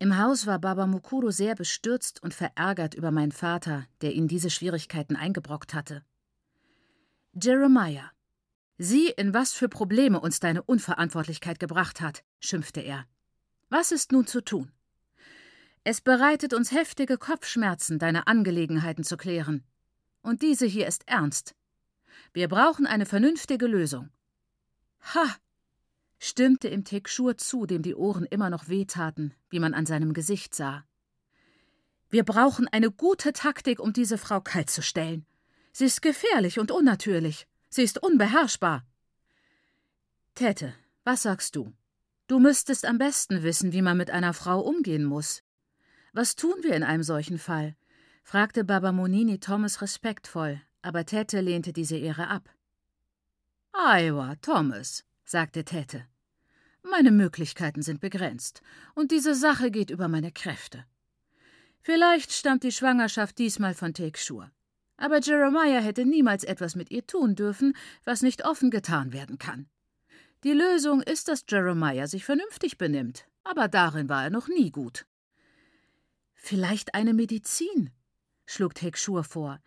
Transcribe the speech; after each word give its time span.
Im 0.00 0.16
Haus 0.16 0.46
war 0.46 0.60
Baba 0.60 0.86
Mukuru 0.86 1.32
sehr 1.32 1.56
bestürzt 1.56 2.22
und 2.22 2.32
verärgert 2.32 2.94
über 2.94 3.10
meinen 3.10 3.32
Vater, 3.32 3.86
der 4.00 4.14
ihn 4.14 4.28
diese 4.28 4.48
Schwierigkeiten 4.48 5.16
eingebrockt 5.16 5.74
hatte. 5.74 6.04
Jeremiah, 7.34 8.10
sieh, 8.78 9.10
in 9.10 9.34
was 9.34 9.52
für 9.52 9.68
Probleme 9.68 10.20
uns 10.20 10.38
deine 10.38 10.62
Unverantwortlichkeit 10.62 11.58
gebracht 11.58 12.00
hat, 12.00 12.22
schimpfte 12.38 12.80
er. 12.80 13.06
Was 13.70 13.90
ist 13.90 14.12
nun 14.12 14.26
zu 14.26 14.40
tun? 14.40 14.70
Es 15.82 16.00
bereitet 16.00 16.54
uns 16.54 16.70
heftige 16.70 17.18
Kopfschmerzen, 17.18 17.98
deine 17.98 18.28
Angelegenheiten 18.28 19.02
zu 19.02 19.16
klären. 19.16 19.64
Und 20.22 20.42
diese 20.42 20.66
hier 20.66 20.86
ist 20.86 21.08
ernst. 21.08 21.56
Wir 22.32 22.48
brauchen 22.48 22.86
eine 22.86 23.06
vernünftige 23.06 23.66
Lösung. 23.66 24.10
Ha! 25.14 25.36
Stimmte 26.18 26.68
ihm 26.68 26.84
Tekschur 26.84 27.36
zu, 27.36 27.66
dem 27.66 27.82
die 27.82 27.94
Ohren 27.94 28.24
immer 28.24 28.50
noch 28.50 28.68
wehtaten, 28.68 29.34
wie 29.50 29.60
man 29.60 29.74
an 29.74 29.86
seinem 29.86 30.12
Gesicht 30.12 30.54
sah. 30.54 30.84
Wir 32.10 32.24
brauchen 32.24 32.66
eine 32.68 32.90
gute 32.90 33.32
Taktik, 33.32 33.80
um 33.80 33.92
diese 33.92 34.18
Frau 34.18 34.40
kalt 34.40 34.70
zu 34.70 34.82
stellen. 34.82 35.26
Sie 35.72 35.84
ist 35.84 36.02
gefährlich 36.02 36.58
und 36.58 36.70
unnatürlich. 36.70 37.46
Sie 37.68 37.82
ist 37.82 38.02
unbeherrschbar. 38.02 38.86
Tete, 40.34 40.74
was 41.04 41.22
sagst 41.22 41.54
du? 41.54 41.72
Du 42.26 42.38
müsstest 42.38 42.84
am 42.84 42.98
besten 42.98 43.42
wissen, 43.42 43.72
wie 43.72 43.82
man 43.82 43.96
mit 43.96 44.10
einer 44.10 44.32
Frau 44.32 44.60
umgehen 44.60 45.04
muss. 45.04 45.42
Was 46.12 46.36
tun 46.36 46.54
wir 46.62 46.74
in 46.74 46.82
einem 46.82 47.02
solchen 47.02 47.38
Fall? 47.38 47.76
fragte 48.22 48.64
Baba 48.64 48.92
Monini 48.92 49.38
Thomas 49.38 49.80
respektvoll, 49.80 50.60
aber 50.82 51.06
Tete 51.06 51.40
lehnte 51.40 51.72
diese 51.72 51.96
Ehre 51.96 52.28
ab. 52.28 52.48
Aiwa, 53.72 54.34
Thomas, 54.42 55.04
sagte 55.28 55.62
Tete. 55.62 56.06
Meine 56.82 57.10
Möglichkeiten 57.10 57.82
sind 57.82 58.00
begrenzt, 58.00 58.62
und 58.94 59.10
diese 59.10 59.34
Sache 59.34 59.70
geht 59.70 59.90
über 59.90 60.08
meine 60.08 60.32
Kräfte. 60.32 60.86
Vielleicht 61.82 62.32
stammt 62.32 62.62
die 62.62 62.72
Schwangerschaft 62.72 63.36
diesmal 63.36 63.74
von 63.74 63.92
Tekshur. 63.92 64.50
Aber 64.96 65.20
Jeremiah 65.20 65.80
hätte 65.80 66.06
niemals 66.06 66.44
etwas 66.44 66.76
mit 66.76 66.90
ihr 66.90 67.06
tun 67.06 67.34
dürfen, 67.34 67.76
was 68.04 68.22
nicht 68.22 68.46
offen 68.46 68.70
getan 68.70 69.12
werden 69.12 69.38
kann. 69.38 69.68
Die 70.44 70.52
Lösung 70.52 71.02
ist, 71.02 71.28
dass 71.28 71.44
Jeremiah 71.46 72.06
sich 72.06 72.24
vernünftig 72.24 72.78
benimmt, 72.78 73.26
aber 73.44 73.68
darin 73.68 74.08
war 74.08 74.24
er 74.24 74.30
noch 74.30 74.48
nie 74.48 74.70
gut. 74.70 75.04
Vielleicht 76.34 76.94
eine 76.94 77.12
Medizin, 77.12 77.90
schlug 78.46 78.74
Tekshur 78.74 79.24
vor, 79.24 79.60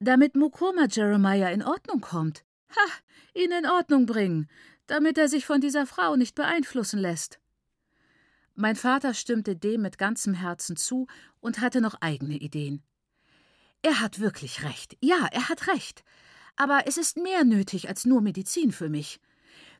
damit 0.00 0.34
Mukoma 0.34 0.88
Jeremiah 0.90 1.50
in 1.50 1.62
Ordnung 1.62 2.00
kommt. 2.00 2.44
Ha, 2.70 2.90
ihn 3.34 3.52
in 3.52 3.66
Ordnung 3.66 4.06
bringen, 4.06 4.48
damit 4.86 5.18
er 5.18 5.28
sich 5.28 5.46
von 5.46 5.60
dieser 5.60 5.86
Frau 5.86 6.16
nicht 6.16 6.34
beeinflussen 6.34 6.98
lässt. 6.98 7.40
Mein 8.54 8.76
Vater 8.76 9.12
stimmte 9.12 9.54
dem 9.54 9.82
mit 9.82 9.98
ganzem 9.98 10.32
Herzen 10.32 10.76
zu 10.76 11.06
und 11.40 11.60
hatte 11.60 11.80
noch 11.80 12.00
eigene 12.00 12.36
Ideen. 12.36 12.82
Er 13.82 14.00
hat 14.00 14.18
wirklich 14.18 14.64
recht. 14.64 14.96
Ja, 15.00 15.28
er 15.30 15.48
hat 15.48 15.68
recht. 15.68 16.04
Aber 16.56 16.86
es 16.86 16.96
ist 16.96 17.18
mehr 17.18 17.44
nötig 17.44 17.88
als 17.88 18.06
nur 18.06 18.22
Medizin 18.22 18.72
für 18.72 18.88
mich. 18.88 19.20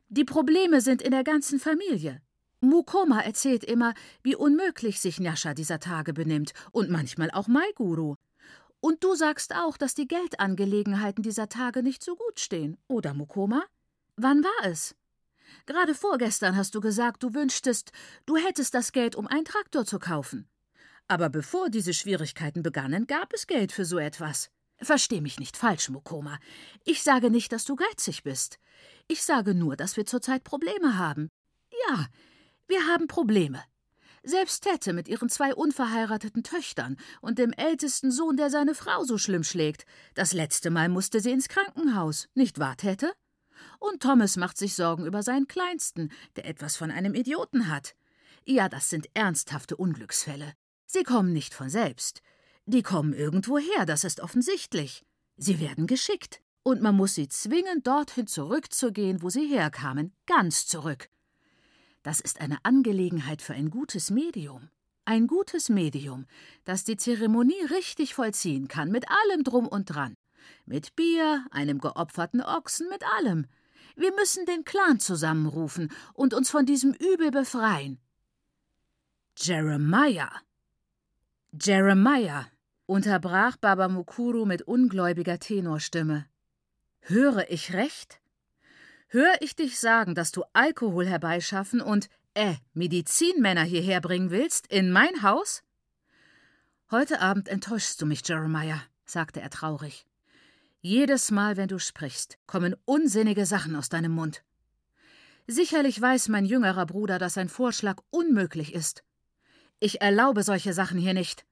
Die 0.09 0.23
Probleme 0.23 0.79
sind 0.79 1.01
in 1.01 1.11
der 1.11 1.23
ganzen 1.23 1.59
Familie. 1.59 2.21
Mukoma 2.61 3.19
erzählt 3.21 3.63
immer, 3.63 3.93
wie 4.23 4.35
unmöglich 4.35 4.99
sich 4.99 5.19
Nyasha 5.19 5.53
dieser 5.53 5.79
Tage 5.79 6.13
benimmt 6.13 6.53
und 6.71 6.89
manchmal 6.89 7.29
auch 7.31 7.47
Maiguru. 7.47 8.15
Und 8.79 9.03
du 9.03 9.15
sagst 9.15 9.55
auch, 9.55 9.75
dass 9.77 9.95
die 9.95 10.07
Geldangelegenheiten 10.07 11.23
dieser 11.23 11.49
Tage 11.49 11.83
nicht 11.83 12.03
so 12.03 12.15
gut 12.15 12.39
stehen, 12.39 12.77
oder 12.87 13.13
Mukoma? 13.13 13.63
Wann 14.19 14.43
war 14.43 14.65
es? 14.65 14.95
Gerade 15.67 15.93
vorgestern 15.93 16.57
hast 16.57 16.73
du 16.73 16.81
gesagt, 16.81 17.21
du 17.21 17.35
wünschtest, 17.35 17.91
du 18.25 18.35
hättest 18.35 18.73
das 18.73 18.91
Geld, 18.91 19.15
um 19.15 19.27
einen 19.27 19.45
Traktor 19.45 19.85
zu 19.85 19.99
kaufen. 19.99 20.49
Aber 21.07 21.29
bevor 21.29 21.69
diese 21.69 21.93
Schwierigkeiten 21.93 22.63
begannen, 22.63 23.05
gab 23.05 23.31
es 23.31 23.45
Geld 23.45 23.71
für 23.71 23.85
so 23.85 23.99
etwas. 23.99 24.49
Versteh 24.79 25.21
mich 25.21 25.39
nicht 25.39 25.55
falsch, 25.55 25.89
Mukoma. 25.89 26.39
Ich 26.83 27.03
sage 27.03 27.29
nicht, 27.29 27.51
dass 27.51 27.63
du 27.65 27.75
geizig 27.75 28.23
bist. 28.23 28.57
Ich 29.07 29.23
sage 29.23 29.53
nur, 29.53 29.75
dass 29.75 29.97
wir 29.97 30.05
zurzeit 30.07 30.43
Probleme 30.43 30.97
haben. 30.97 31.29
Ja, 31.87 32.07
wir 32.67 32.87
haben 32.87 33.07
Probleme. 33.07 33.63
Selbst 34.23 34.63
Tette 34.63 34.93
mit 34.93 35.07
ihren 35.07 35.29
zwei 35.29 35.53
unverheirateten 35.53 36.43
Töchtern 36.43 36.97
und 37.21 37.37
dem 37.37 37.53
ältesten 37.53 38.11
Sohn, 38.11 38.35
der 38.35 38.49
seine 38.49 38.73
Frau 38.73 39.03
so 39.03 39.19
schlimm 39.19 39.43
schlägt. 39.43 39.85
Das 40.15 40.33
letzte 40.33 40.71
Mal 40.71 40.89
musste 40.89 41.19
sie 41.19 41.31
ins 41.31 41.49
Krankenhaus, 41.49 42.27
nicht 42.33 42.57
wahr, 42.57 42.75
Tette? 42.77 43.13
Und 43.79 44.01
Thomas 44.01 44.37
macht 44.37 44.57
sich 44.57 44.75
Sorgen 44.75 45.05
über 45.05 45.23
seinen 45.23 45.47
Kleinsten, 45.47 46.11
der 46.35 46.45
etwas 46.45 46.75
von 46.75 46.91
einem 46.91 47.13
Idioten 47.13 47.69
hat. 47.69 47.95
Ja, 48.45 48.69
das 48.69 48.89
sind 48.89 49.09
ernsthafte 49.13 49.75
Unglücksfälle. 49.75 50.53
Sie 50.85 51.03
kommen 51.03 51.33
nicht 51.33 51.53
von 51.53 51.69
selbst. 51.69 52.21
Die 52.65 52.83
kommen 52.83 53.13
irgendwoher, 53.13 53.85
das 53.85 54.03
ist 54.03 54.21
offensichtlich. 54.21 55.05
Sie 55.37 55.59
werden 55.59 55.87
geschickt. 55.87 56.41
Und 56.63 56.81
man 56.81 56.95
muss 56.95 57.15
sie 57.15 57.29
zwingen, 57.29 57.81
dorthin 57.83 58.27
zurückzugehen, 58.27 59.21
wo 59.21 59.29
sie 59.29 59.47
herkamen, 59.47 60.13
ganz 60.25 60.67
zurück. 60.67 61.09
Das 62.03 62.19
ist 62.19 62.41
eine 62.41 62.57
Angelegenheit 62.63 63.41
für 63.41 63.53
ein 63.53 63.69
gutes 63.69 64.11
Medium. 64.11 64.69
Ein 65.05 65.27
gutes 65.27 65.69
Medium, 65.69 66.25
das 66.65 66.83
die 66.83 66.97
Zeremonie 66.97 67.63
richtig 67.69 68.13
vollziehen 68.13 68.67
kann, 68.67 68.91
mit 68.91 69.05
allem 69.09 69.45
drum 69.45 69.67
und 69.67 69.85
dran. 69.85 70.15
Mit 70.65 70.95
Bier, 70.95 71.45
einem 71.51 71.79
geopferten 71.79 72.41
Ochsen, 72.41 72.89
mit 72.89 73.03
allem. 73.17 73.47
Wir 73.95 74.13
müssen 74.13 74.45
den 74.45 74.63
Clan 74.63 74.99
zusammenrufen 74.99 75.91
und 76.13 76.33
uns 76.33 76.49
von 76.49 76.65
diesem 76.65 76.93
Übel 76.93 77.31
befreien. 77.31 77.99
Jeremiah! 79.37 80.31
Jeremiah! 81.51 82.47
unterbrach 82.85 83.57
Baba 83.57 83.87
Mukuru 83.87 84.45
mit 84.45 84.61
ungläubiger 84.61 85.39
Tenorstimme. 85.39 86.25
Höre 87.01 87.49
ich 87.51 87.73
recht? 87.73 88.19
Hör 89.07 89.41
ich 89.41 89.55
dich 89.55 89.79
sagen, 89.79 90.15
dass 90.15 90.31
du 90.31 90.43
Alkohol 90.53 91.05
herbeischaffen 91.07 91.81
und, 91.81 92.09
äh, 92.33 92.55
Medizinmänner 92.73 93.63
hierher 93.63 94.01
bringen 94.01 94.31
willst, 94.31 94.67
in 94.67 94.91
mein 94.91 95.21
Haus? 95.21 95.63
Heute 96.91 97.19
Abend 97.21 97.47
enttäuschst 97.47 98.01
du 98.01 98.05
mich, 98.05 98.27
Jeremiah, 98.27 98.81
sagte 99.05 99.41
er 99.41 99.49
traurig. 99.49 100.05
Jedes 100.81 101.31
Mal, 101.31 101.57
wenn 101.57 101.67
du 101.67 101.79
sprichst, 101.79 102.37
kommen 102.45 102.75
unsinnige 102.85 103.45
Sachen 103.45 103.75
aus 103.75 103.89
deinem 103.89 104.11
Mund. 104.11 104.43
Sicherlich 105.47 105.99
weiß 105.99 106.27
mein 106.27 106.45
jüngerer 106.45 106.85
Bruder, 106.85 107.19
dass 107.19 107.33
sein 107.35 107.49
Vorschlag 107.49 108.01
unmöglich 108.09 108.73
ist. 108.73 109.03
Ich 109.79 110.01
erlaube 110.01 110.43
solche 110.43 110.73
Sachen 110.73 110.97
hier 110.99 111.13
nicht. 111.13 111.45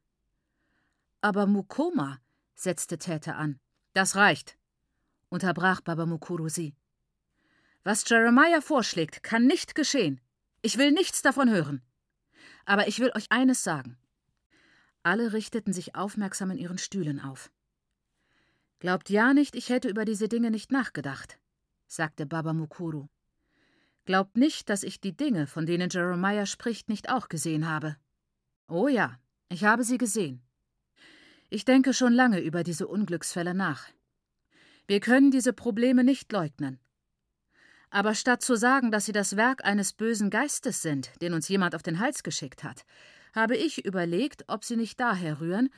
Aber 1.22 1.48
Mukoma, 1.48 2.20
setzte 2.56 2.98
Täte 2.98 3.36
an. 3.36 3.60
Das 3.94 4.16
reicht, 4.16 4.58
unterbrach 5.30 5.82
Baba 5.82 6.06
Mukuru 6.06 6.50
sie. 6.50 6.76
Was 7.84 8.08
Jeremiah 8.08 8.62
vorschlägt, 8.62 9.24
kann 9.24 9.46
nicht 9.46 9.76
geschehen. 9.76 10.20
Ich 10.62 10.78
will 10.78 10.92
nichts 10.92 11.22
davon 11.22 11.50
hören. 11.50 11.82
Aber 12.66 12.88
ich 12.88 13.00
will 13.00 13.12
euch 13.16 13.28
eines 13.30 13.64
sagen. 13.64 13.98
Alle 15.04 15.34
richteten 15.34 15.72
sich 15.72 15.96
aufmerksam 15.96 16.52
in 16.52 16.58
ihren 16.58 16.80
Stühlen 16.80 17.20
auf. 17.20 17.52
Glaubt 18.80 19.10
ja 19.10 19.34
nicht, 19.34 19.56
ich 19.56 19.70
hätte 19.70 19.90
über 19.90 20.06
diese 20.06 20.28
Dinge 20.28 20.52
nicht 20.52 20.72
nachgedacht, 20.72 21.40
sagte 21.88 22.26
Baba 22.26 22.54
Mukuru. 22.54 23.08
Glaubt 24.06 24.38
nicht, 24.38 24.70
dass 24.70 24.84
ich 24.84 25.02
die 25.02 25.16
Dinge, 25.16 25.48
von 25.48 25.66
denen 25.66 25.90
Jeremiah 25.90 26.46
spricht, 26.46 26.90
nicht 26.90 27.10
auch 27.10 27.28
gesehen 27.28 27.68
habe. 27.68 27.96
Oh 28.68 28.88
ja, 28.88 29.18
ich 29.50 29.64
habe 29.64 29.84
sie 29.84 29.98
gesehen. 29.98 30.42
Ich 31.50 31.66
denke 31.66 31.94
schon 31.94 32.14
lange 32.14 32.42
über 32.42 32.64
diese 32.64 32.88
Unglücksfälle 32.88 33.54
nach. 33.54 33.88
Wir 34.88 35.00
können 35.00 35.32
diese 35.32 35.54
Probleme 35.54 36.04
nicht 36.04 36.32
leugnen. 36.32 36.80
Aber 37.90 38.14
statt 38.14 38.42
zu 38.42 38.56
sagen, 38.56 38.92
dass 38.92 39.06
sie 39.06 39.12
das 39.12 39.36
Werk 39.36 39.64
eines 39.64 39.94
bösen 39.94 40.30
Geistes 40.30 40.82
sind, 40.82 41.10
den 41.22 41.34
uns 41.34 41.48
jemand 41.48 41.76
auf 41.76 41.82
den 41.82 42.00
Hals 42.00 42.24
geschickt 42.24 42.64
hat, 42.64 42.86
habe 43.34 43.56
ich 43.56 43.86
überlegt, 43.86 44.44
ob 44.48 44.64
sie 44.64 44.76
nicht 44.76 45.00
daher 45.00 45.40
rühren, 45.40 45.70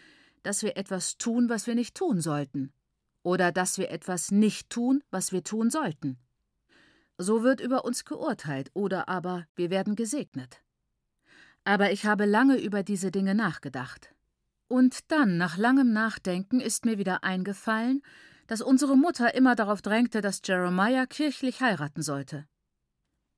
dass 0.44 0.64
wir 0.64 0.78
etwas 0.78 1.18
tun, 1.18 1.50
was 1.50 1.68
wir 1.68 1.76
nicht 1.76 1.96
tun 1.96 2.22
sollten, 2.22 2.74
oder 3.28 3.52
dass 3.52 3.78
wir 3.78 3.92
etwas 3.92 4.32
nicht 4.32 4.70
tun, 4.70 5.04
was 5.12 5.34
wir 5.34 5.44
tun 5.44 5.70
sollten. 5.70 6.18
So 7.18 7.44
wird 7.44 7.60
über 7.60 7.84
uns 7.84 8.06
geurteilt, 8.06 8.72
oder 8.74 9.10
aber 9.10 9.46
wir 9.54 9.70
werden 9.70 9.98
gesegnet. 9.98 10.64
Aber 11.66 11.92
ich 11.92 12.06
habe 12.06 12.24
lange 12.24 12.58
über 12.58 12.84
diese 12.84 13.12
Dinge 13.12 13.36
nachgedacht. 13.36 14.16
Und 14.70 15.12
dann, 15.12 15.38
nach 15.38 15.58
langem 15.58 15.92
Nachdenken, 15.92 16.62
ist 16.62 16.86
mir 16.86 16.98
wieder 16.98 17.26
eingefallen, 17.26 18.02
dass 18.48 18.62
unsere 18.62 18.96
Mutter 18.96 19.36
immer 19.36 19.56
darauf 19.56 19.82
drängte, 19.82 20.22
dass 20.22 20.40
Jeremiah 20.46 21.06
kirchlich 21.06 21.60
heiraten 21.60 22.04
sollte. 22.04 22.48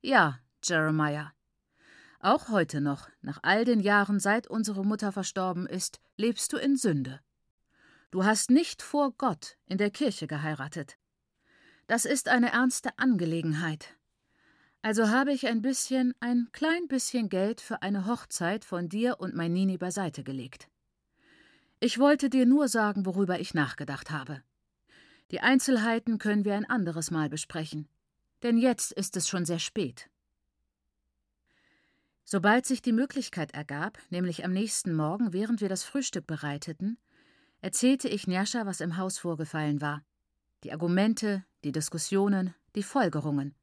Ja, 0.04 0.38
Jeremiah. 0.64 1.34
Auch 2.20 2.50
heute 2.50 2.80
noch, 2.80 3.10
nach 3.22 3.40
all 3.42 3.66
den 3.66 3.80
Jahren, 3.80 4.20
seit 4.20 4.46
unsere 4.46 4.86
Mutter 4.86 5.12
verstorben 5.12 5.66
ist, 5.66 6.00
lebst 6.16 6.54
du 6.54 6.58
in 6.58 6.76
Sünde. 6.78 7.22
Du 8.12 8.26
hast 8.26 8.50
nicht 8.50 8.82
vor 8.82 9.12
Gott 9.12 9.58
in 9.68 9.78
der 9.78 9.92
Kirche 9.92 10.26
geheiratet. 10.26 10.98
Das 11.86 12.06
ist 12.06 12.28
eine 12.28 12.52
ernste 12.52 12.98
Angelegenheit. 12.98 13.96
Also 14.82 15.10
habe 15.10 15.32
ich 15.32 15.46
ein 15.46 15.62
bisschen, 15.62 16.16
ein 16.20 16.48
klein 16.52 16.88
bisschen 16.88 17.30
Geld 17.30 17.62
für 17.62 17.84
eine 17.84 18.08
Hochzeit 18.08 18.66
von 18.66 18.90
dir 18.90 19.20
und 19.20 19.36
mein 19.36 19.54
Nini 19.54 19.78
beiseite 19.78 20.24
gelegt. 20.24 20.70
Ich 21.80 22.00
wollte 22.00 22.30
dir 22.30 22.46
nur 22.46 22.68
sagen, 22.68 23.06
worüber 23.06 23.40
ich 23.40 23.54
nachgedacht 23.54 24.10
habe. 24.10 24.42
Die 25.32 25.42
Einzelheiten 25.42 26.18
können 26.18 26.46
wir 26.46 26.56
ein 26.56 26.66
anderes 26.66 27.12
Mal 27.12 27.30
besprechen, 27.30 27.88
denn 28.42 28.58
jetzt 28.58 28.92
ist 28.92 29.16
es 29.18 29.28
schon 29.28 29.46
sehr 29.46 29.60
spät. 29.60 30.10
Sobald 32.24 32.66
sich 32.66 32.82
die 32.82 32.94
Möglichkeit 32.94 33.54
ergab, 33.54 34.00
nämlich 34.10 34.46
am 34.46 34.52
nächsten 34.52 34.96
Morgen, 34.96 35.34
während 35.34 35.62
wir 35.62 35.70
das 35.70 35.84
Frühstück 35.84 36.26
bereiteten, 36.26 36.98
erzählte 37.62 38.08
ich 38.08 38.28
Njascha, 38.28 38.66
was 38.66 38.82
im 38.82 38.98
Haus 38.98 39.18
vorgefallen 39.18 39.82
war. 39.82 40.04
Die 40.64 40.72
Argumente, 40.72 41.44
die 41.64 41.72
Diskussionen, 41.72 42.54
die 42.76 42.84
Folgerungen. 42.84 43.56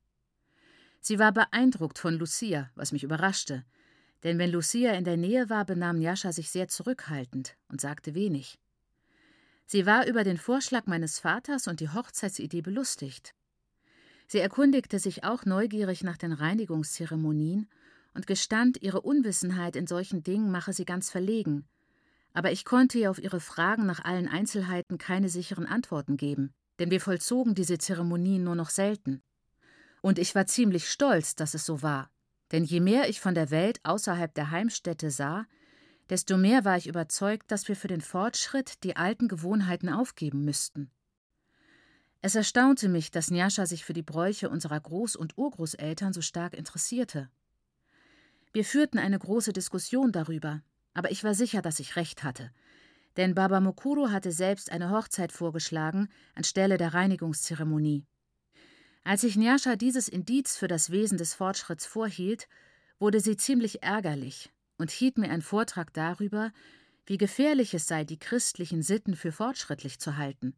Sie 1.01 1.19
war 1.19 1.33
beeindruckt 1.33 1.99
von 1.99 2.15
Lucia, 2.15 2.71
was 2.75 2.93
mich 2.93 3.05
überraschte, 3.05 3.65
denn 4.25 4.39
wenn 4.39 4.51
Lucia 4.51 4.93
in 4.95 5.05
der 5.05 5.17
Nähe 5.17 5.49
war, 5.51 5.65
benahm 5.65 5.99
Njascha 5.99 6.33
sich 6.33 6.51
sehr 6.51 6.69
zurückhaltend 6.69 7.57
und 7.69 7.81
sagte 7.81 8.15
wenig. 8.15 8.59
Sie 9.67 9.87
war 9.87 10.07
über 10.07 10.25
den 10.25 10.37
Vorschlag 10.37 10.87
meines 10.87 11.19
Vaters 11.19 11.67
und 11.67 11.81
die 11.81 11.89
Hochzeitsidee 11.89 12.63
belustigt. 12.63 13.35
Sie 14.29 14.39
erkundigte 14.39 14.99
sich 14.99 15.25
auch 15.25 15.45
neugierig 15.45 16.03
nach 16.03 16.17
den 16.17 16.33
Reinigungszeremonien 16.33 17.69
und 18.15 18.27
gestand, 18.27 18.83
ihre 18.83 19.01
Unwissenheit 19.01 19.77
in 19.77 19.87
solchen 19.87 20.23
Dingen 20.23 20.51
mache 20.51 20.73
sie 20.73 20.85
ganz 20.85 21.11
verlegen. 21.11 21.69
Aber 22.37 22.53
ich 22.53 22.67
konnte 22.67 22.99
ihr 22.99 23.11
auf 23.11 23.19
ihre 23.19 23.41
Fragen 23.41 23.87
nach 23.87 24.05
allen 24.05 24.29
Einzelheiten 24.29 24.99
keine 24.99 25.31
sicheren 25.31 25.65
Antworten 25.65 26.19
geben, 26.19 26.53
denn 26.79 26.91
wir 26.91 27.01
vollzogen 27.01 27.55
diese 27.55 27.79
Zeremonien 27.79 28.45
nur 28.45 28.55
noch 28.55 28.69
selten. 28.69 29.23
Und 30.03 30.19
ich 30.19 30.35
war 30.35 30.47
ziemlich 30.47 30.91
stolz, 30.91 31.35
dass 31.35 31.55
es 31.55 31.65
so 31.65 31.81
war, 31.81 32.11
denn 32.53 32.63
je 32.63 32.81
mehr 32.81 33.09
ich 33.09 33.23
von 33.23 33.35
der 33.35 33.51
Welt 33.51 33.81
außerhalb 33.85 34.35
der 34.35 34.51
Heimstätte 34.51 35.11
sah, 35.11 35.47
desto 36.11 36.37
mehr 36.37 36.67
war 36.67 36.77
ich 36.77 36.89
überzeugt, 36.89 37.51
dass 37.51 37.69
wir 37.69 37.75
für 37.75 37.89
den 37.89 38.03
Fortschritt 38.03 38.85
die 38.85 38.97
alten 38.97 39.29
Gewohnheiten 39.29 39.89
aufgeben 39.89 40.45
müssten. 40.45 40.91
Es 42.21 42.35
erstaunte 42.35 42.91
mich, 42.91 43.11
dass 43.11 43.31
Njascha 43.31 43.65
sich 43.65 43.83
für 43.83 43.95
die 43.95 44.03
Bräuche 44.03 44.51
unserer 44.51 44.77
Groß- 44.77 45.17
und 45.17 45.39
Urgroßeltern 45.39 46.13
so 46.13 46.21
stark 46.21 46.53
interessierte. 46.53 47.31
Wir 48.53 48.67
führten 48.67 48.99
eine 48.99 49.19
große 49.19 49.55
Diskussion 49.55 50.13
darüber, 50.13 50.61
aber 50.97 51.11
ich 51.11 51.23
war 51.25 51.35
sicher, 51.35 51.61
dass 51.61 51.79
ich 51.79 51.97
recht 51.97 52.25
hatte. 52.25 52.51
Denn 53.19 53.35
Baba 53.35 53.61
Mokuro 53.61 54.11
hatte 54.11 54.33
selbst 54.33 54.73
eine 54.73 54.91
Hochzeit 54.91 55.31
vorgeschlagen 55.31 56.09
anstelle 56.35 56.79
der 56.79 56.95
Reinigungszeremonie. 56.95 58.07
Als 59.05 59.23
ich 59.23 59.37
Nyasha 59.37 59.77
dieses 59.77 60.09
Indiz 60.09 60.57
für 60.57 60.69
das 60.69 60.91
Wesen 60.91 61.19
des 61.19 61.35
Fortschritts 61.35 61.85
vorhielt, 61.85 62.49
wurde 62.99 63.21
sie 63.21 63.37
ziemlich 63.37 63.83
ärgerlich 63.83 64.51
und 64.79 64.91
hielt 64.91 65.19
mir 65.19 65.31
einen 65.31 65.43
Vortrag 65.43 65.93
darüber, 65.93 66.51
wie 67.05 67.19
gefährlich 67.19 67.75
es 67.75 67.87
sei, 67.87 68.05
die 68.05 68.19
christlichen 68.19 68.83
Sitten 68.83 69.17
für 69.17 69.33
fortschrittlich 69.33 69.99
zu 69.99 70.17
halten. 70.17 70.55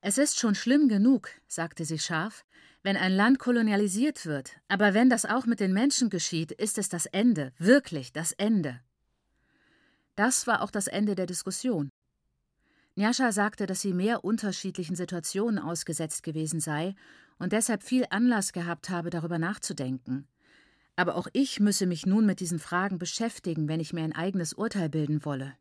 Es 0.00 0.16
ist 0.16 0.38
schon 0.38 0.54
schlimm 0.54 0.88
genug, 0.88 1.30
sagte 1.48 1.84
sie 1.84 1.98
scharf, 1.98 2.44
wenn 2.84 2.96
ein 2.96 3.12
Land 3.12 3.40
kolonialisiert 3.40 4.26
wird, 4.26 4.52
aber 4.68 4.94
wenn 4.94 5.10
das 5.10 5.24
auch 5.24 5.44
mit 5.44 5.58
den 5.58 5.72
Menschen 5.72 6.08
geschieht, 6.08 6.52
ist 6.52 6.78
es 6.78 6.88
das 6.88 7.06
Ende, 7.06 7.52
wirklich 7.58 8.12
das 8.12 8.30
Ende. 8.30 8.80
Das 10.16 10.46
war 10.46 10.62
auch 10.62 10.70
das 10.70 10.86
Ende 10.86 11.14
der 11.14 11.26
Diskussion. 11.26 11.90
Njascha 12.96 13.30
sagte, 13.30 13.66
dass 13.66 13.82
sie 13.82 13.92
mehr 13.92 14.24
unterschiedlichen 14.24 14.96
Situationen 14.96 15.58
ausgesetzt 15.58 16.22
gewesen 16.22 16.60
sei 16.60 16.94
und 17.38 17.52
deshalb 17.52 17.82
viel 17.82 18.06
Anlass 18.08 18.54
gehabt 18.54 18.88
habe, 18.88 19.10
darüber 19.10 19.38
nachzudenken. 19.38 20.26
Aber 20.96 21.16
auch 21.16 21.28
ich 21.34 21.60
müsse 21.60 21.86
mich 21.86 22.06
nun 22.06 22.24
mit 22.24 22.40
diesen 22.40 22.58
Fragen 22.58 22.98
beschäftigen, 22.98 23.68
wenn 23.68 23.80
ich 23.80 23.92
mir 23.92 24.02
ein 24.02 24.14
eigenes 24.14 24.54
Urteil 24.54 24.88
bilden 24.88 25.26
wolle. 25.26 25.54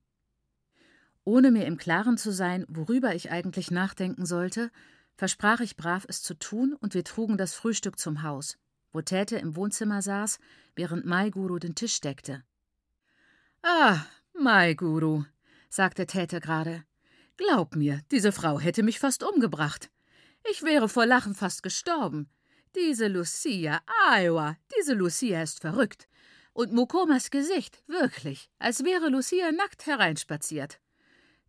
Ohne 1.25 1.52
mir 1.52 1.66
im 1.66 1.78
Klaren 1.78 2.18
zu 2.18 2.31
sein, 2.31 2.66
worüber 2.69 3.13
ich 3.13 3.31
eigentlich 3.31 3.72
nachdenken 3.72 4.25
sollte, 4.25 4.72
versprach 5.18 5.60
ich 5.60 5.75
brav, 5.75 6.06
es 6.07 6.22
zu 6.22 6.36
tun, 6.36 6.74
und 6.80 6.94
wir 6.94 7.04
trugen 7.04 7.38
das 7.38 7.54
Frühstück 7.54 8.00
zum 8.00 8.24
Haus, 8.24 8.57
wo 8.94 9.02
Täte 9.02 9.38
im 9.38 9.57
Wohnzimmer 9.57 10.02
saß, 10.02 10.40
während 10.75 11.06
Mai 11.06 11.31
Guru 11.31 11.60
den 11.60 11.75
Tisch 11.75 12.00
deckte. 12.00 12.44
Ah, 13.62 14.06
Mai 14.37 14.73
Guru, 14.73 15.23
sagte 15.69 16.05
Täte 16.05 16.41
gerade. 16.41 16.83
Glaub 17.37 17.75
mir, 17.75 18.01
diese 18.11 18.33
Frau 18.33 18.59
hätte 18.59 18.83
mich 18.83 18.99
fast 18.99 19.23
umgebracht. 19.23 19.89
Ich 20.51 20.61
wäre 20.61 20.89
vor 20.89 21.05
Lachen 21.05 21.33
fast 21.33 21.63
gestorben. 21.63 22.29
Diese 22.75 23.07
Lucia, 23.07 23.79
Iowa, 24.11 24.57
diese 24.77 24.93
Lucia 24.93 25.41
ist 25.41 25.61
verrückt. 25.61 26.09
Und 26.51 26.73
Mukomas 26.73 27.31
Gesicht, 27.31 27.81
wirklich, 27.87 28.49
als 28.59 28.83
wäre 28.83 29.07
Lucia 29.09 29.53
nackt 29.53 29.85
hereinspaziert. 29.85 30.81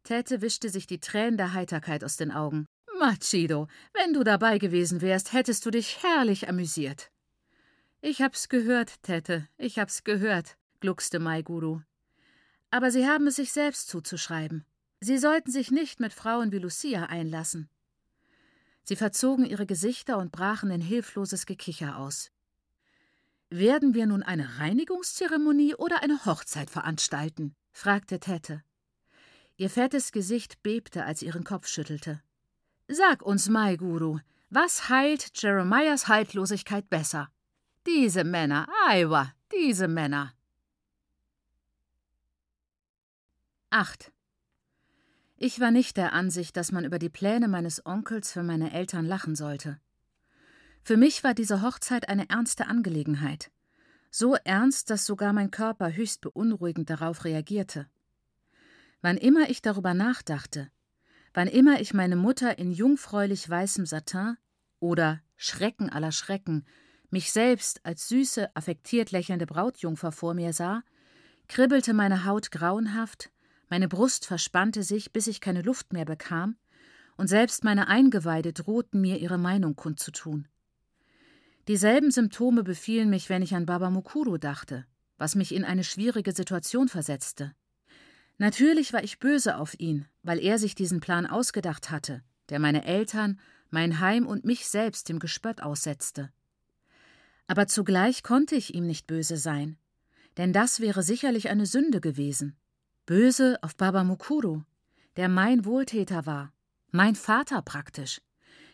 Täte 0.04 0.40
wischte 0.40 0.68
sich 0.68 0.86
die 0.86 1.00
Tränen 1.00 1.36
der 1.36 1.54
Heiterkeit 1.54 2.04
aus 2.04 2.16
den 2.16 2.30
Augen. 2.30 2.66
Machido, 3.00 3.66
wenn 3.94 4.12
du 4.12 4.22
dabei 4.22 4.58
gewesen 4.58 5.00
wärst, 5.00 5.32
hättest 5.32 5.66
du 5.66 5.70
dich 5.70 6.02
herrlich 6.04 6.48
amüsiert. 6.48 7.10
Ich 8.00 8.22
hab's 8.22 8.48
gehört, 8.48 9.02
Täte, 9.02 9.48
ich 9.58 9.80
hab's 9.80 10.04
gehört, 10.04 10.56
gluckste 10.78 11.18
Maiguru. 11.18 11.80
Aber 12.70 12.90
Sie 12.90 13.06
haben 13.06 13.26
es 13.26 13.36
sich 13.36 13.52
selbst 13.52 13.88
zuzuschreiben. 13.88 14.64
Sie 15.00 15.18
sollten 15.18 15.50
sich 15.50 15.70
nicht 15.70 16.00
mit 16.00 16.12
Frauen 16.12 16.52
wie 16.52 16.58
Lucia 16.58 17.04
einlassen. 17.04 17.68
Sie 18.82 18.96
verzogen 18.96 19.44
ihre 19.44 19.66
Gesichter 19.66 20.18
und 20.18 20.32
brachen 20.32 20.70
in 20.70 20.80
hilfloses 20.80 21.46
Gekicher 21.46 21.98
aus. 21.98 22.30
Werden 23.50 23.94
wir 23.94 24.06
nun 24.06 24.22
eine 24.22 24.58
Reinigungszeremonie 24.58 25.74
oder 25.74 26.02
eine 26.02 26.24
Hochzeit 26.24 26.70
veranstalten? 26.70 27.54
fragte 27.72 28.20
Tette. 28.20 28.62
Ihr 29.56 29.70
fettes 29.70 30.12
Gesicht 30.12 30.62
bebte, 30.62 31.04
als 31.04 31.20
sie 31.20 31.26
ihren 31.26 31.44
Kopf 31.44 31.66
schüttelte. 31.66 32.22
Sag 32.88 33.22
uns, 33.22 33.48
Mai 33.48 33.76
Guru, 33.76 34.19
was 34.50 34.88
heilt 34.88 35.30
Jeremiahs 35.34 36.08
Haltlosigkeit 36.08 36.88
besser? 36.88 37.28
Diese 37.86 38.22
Männer, 38.22 38.69
Aiwa, 38.86 39.32
diese 39.52 39.88
Männer. 39.88 40.35
8. 43.70 44.12
Ich 45.38 45.58
war 45.58 45.72
nicht 45.72 45.96
der 45.96 46.12
Ansicht, 46.12 46.56
dass 46.56 46.70
man 46.70 46.84
über 46.84 47.00
die 47.00 47.08
Pläne 47.08 47.48
meines 47.48 47.84
Onkels 47.84 48.32
für 48.32 48.44
meine 48.44 48.72
Eltern 48.72 49.04
lachen 49.04 49.34
sollte. 49.34 49.80
Für 50.84 50.96
mich 50.96 51.24
war 51.24 51.34
diese 51.34 51.62
Hochzeit 51.62 52.08
eine 52.08 52.30
ernste 52.30 52.68
Angelegenheit. 52.68 53.50
So 54.08 54.36
ernst, 54.36 54.88
dass 54.88 55.04
sogar 55.04 55.32
mein 55.32 55.50
Körper 55.50 55.92
höchst 55.92 56.20
beunruhigend 56.20 56.88
darauf 56.88 57.24
reagierte. 57.24 57.88
Wann 59.02 59.17
immer 59.17 59.50
ich 59.50 59.62
darüber 59.62 59.94
nachdachte, 59.94 60.70
wann 61.34 61.48
immer 61.48 61.81
ich 61.81 61.93
meine 61.93 62.17
Mutter 62.17 62.58
in 62.58 62.70
jungfräulich 62.70 63.50
weißem 63.50 63.84
Satin 63.84 64.36
oder 64.79 65.20
Schrecken 65.36 65.91
aller 65.91 66.12
Schrecken, 66.12 66.64
mich 67.10 67.32
selbst 67.32 67.84
als 67.84 68.08
süße, 68.08 68.55
affektiert 68.55 69.10
lächelnde 69.10 69.46
Brautjungfer 69.46 70.12
vor 70.12 70.34
mir 70.34 70.52
sah, 70.52 70.84
kribbelte 71.48 71.94
meine 71.94 72.24
Haut 72.24 72.52
grauenhaft, 72.52 73.31
meine 73.69 73.89
Brust 73.89 74.27
verspannte 74.27 74.82
sich, 74.82 75.13
bis 75.13 75.27
ich 75.27 75.41
keine 75.41 75.63
Luft 75.63 75.93
mehr 75.93 76.05
bekam, 76.05 76.56
und 77.17 77.29
selbst 77.29 77.65
meine 77.65 77.89
Eingeweide 77.89 78.53
drohten 78.53 79.01
mir, 79.01 79.19
ihre 79.19 79.39
Meinung 79.39 79.75
kundzutun. 79.75 80.49
Dieselben 81.69 82.11
Symptome 82.11 82.63
befielen 82.63 83.11
mich, 83.11 83.29
wenn 83.29 83.43
ich 83.43 83.55
an 83.55 83.67
Baba 83.67 83.91
Mukuru 83.91 84.37
dachte, 84.37 84.87
was 85.19 85.35
mich 85.35 85.53
in 85.53 85.65
eine 85.65 85.82
schwierige 85.82 86.32
Situation 86.32 86.89
versetzte. 86.89 87.55
Natürlich 88.39 88.93
war 88.93 89.03
ich 89.03 89.19
böse 89.19 89.56
auf 89.56 89.79
ihn, 89.81 90.06
weil 90.23 90.39
er 90.39 90.58
sich 90.58 90.75
diesen 90.75 91.01
Plan 91.01 91.27
ausgedacht 91.27 91.91
hatte, 91.91 92.23
der 92.51 92.61
meine 92.61 92.85
Eltern, 92.85 93.41
mein 93.70 93.99
Heim 93.99 94.27
und 94.27 94.44
mich 94.44 94.69
selbst 94.69 95.08
dem 95.08 95.19
Gespött 95.19 95.63
aussetzte. 95.63 96.31
Aber 97.46 97.67
zugleich 97.67 98.23
konnte 98.23 98.55
ich 98.55 98.75
ihm 98.75 98.87
nicht 98.87 99.06
böse 99.06 99.37
sein, 99.37 99.79
denn 100.37 100.53
das 100.53 100.81
wäre 100.81 101.03
sicherlich 101.03 101.49
eine 101.49 101.67
Sünde 101.67 102.01
gewesen. 102.01 102.56
Böse 103.06 103.56
auf 103.63 103.77
Baba 103.77 104.03
Mukuru, 104.03 104.63
der 105.15 105.29
mein 105.29 105.65
Wohltäter 105.65 106.27
war, 106.27 106.53
mein 106.91 107.15
Vater 107.15 107.63
praktisch, 107.63 108.20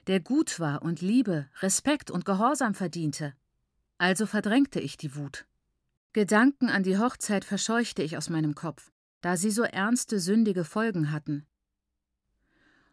der 0.07 0.21
gut 0.21 0.59
war 0.59 0.81
und 0.81 1.03
Liebe, 1.03 1.51
Respekt 1.61 2.11
und 2.11 2.25
Gehorsam 2.25 2.75
verdiente. 2.75 3.35
Also 3.99 4.25
verdrängte 4.25 4.81
ich 4.81 4.97
die 4.97 5.17
Wut. 5.17 5.45
Gedanken 6.15 6.71
an 6.71 6.83
die 6.83 6.97
Hochzeit 6.97 7.45
verscheuchte 7.45 8.03
ich 8.03 8.17
aus 8.17 8.31
meinem 8.31 8.55
Kopf, 8.55 8.91
da 9.21 9.37
sie 9.37 9.51
so 9.51 9.65
ernste, 9.65 10.19
sündige 10.19 10.65
Folgen 10.65 11.13
hatten. 11.13 11.45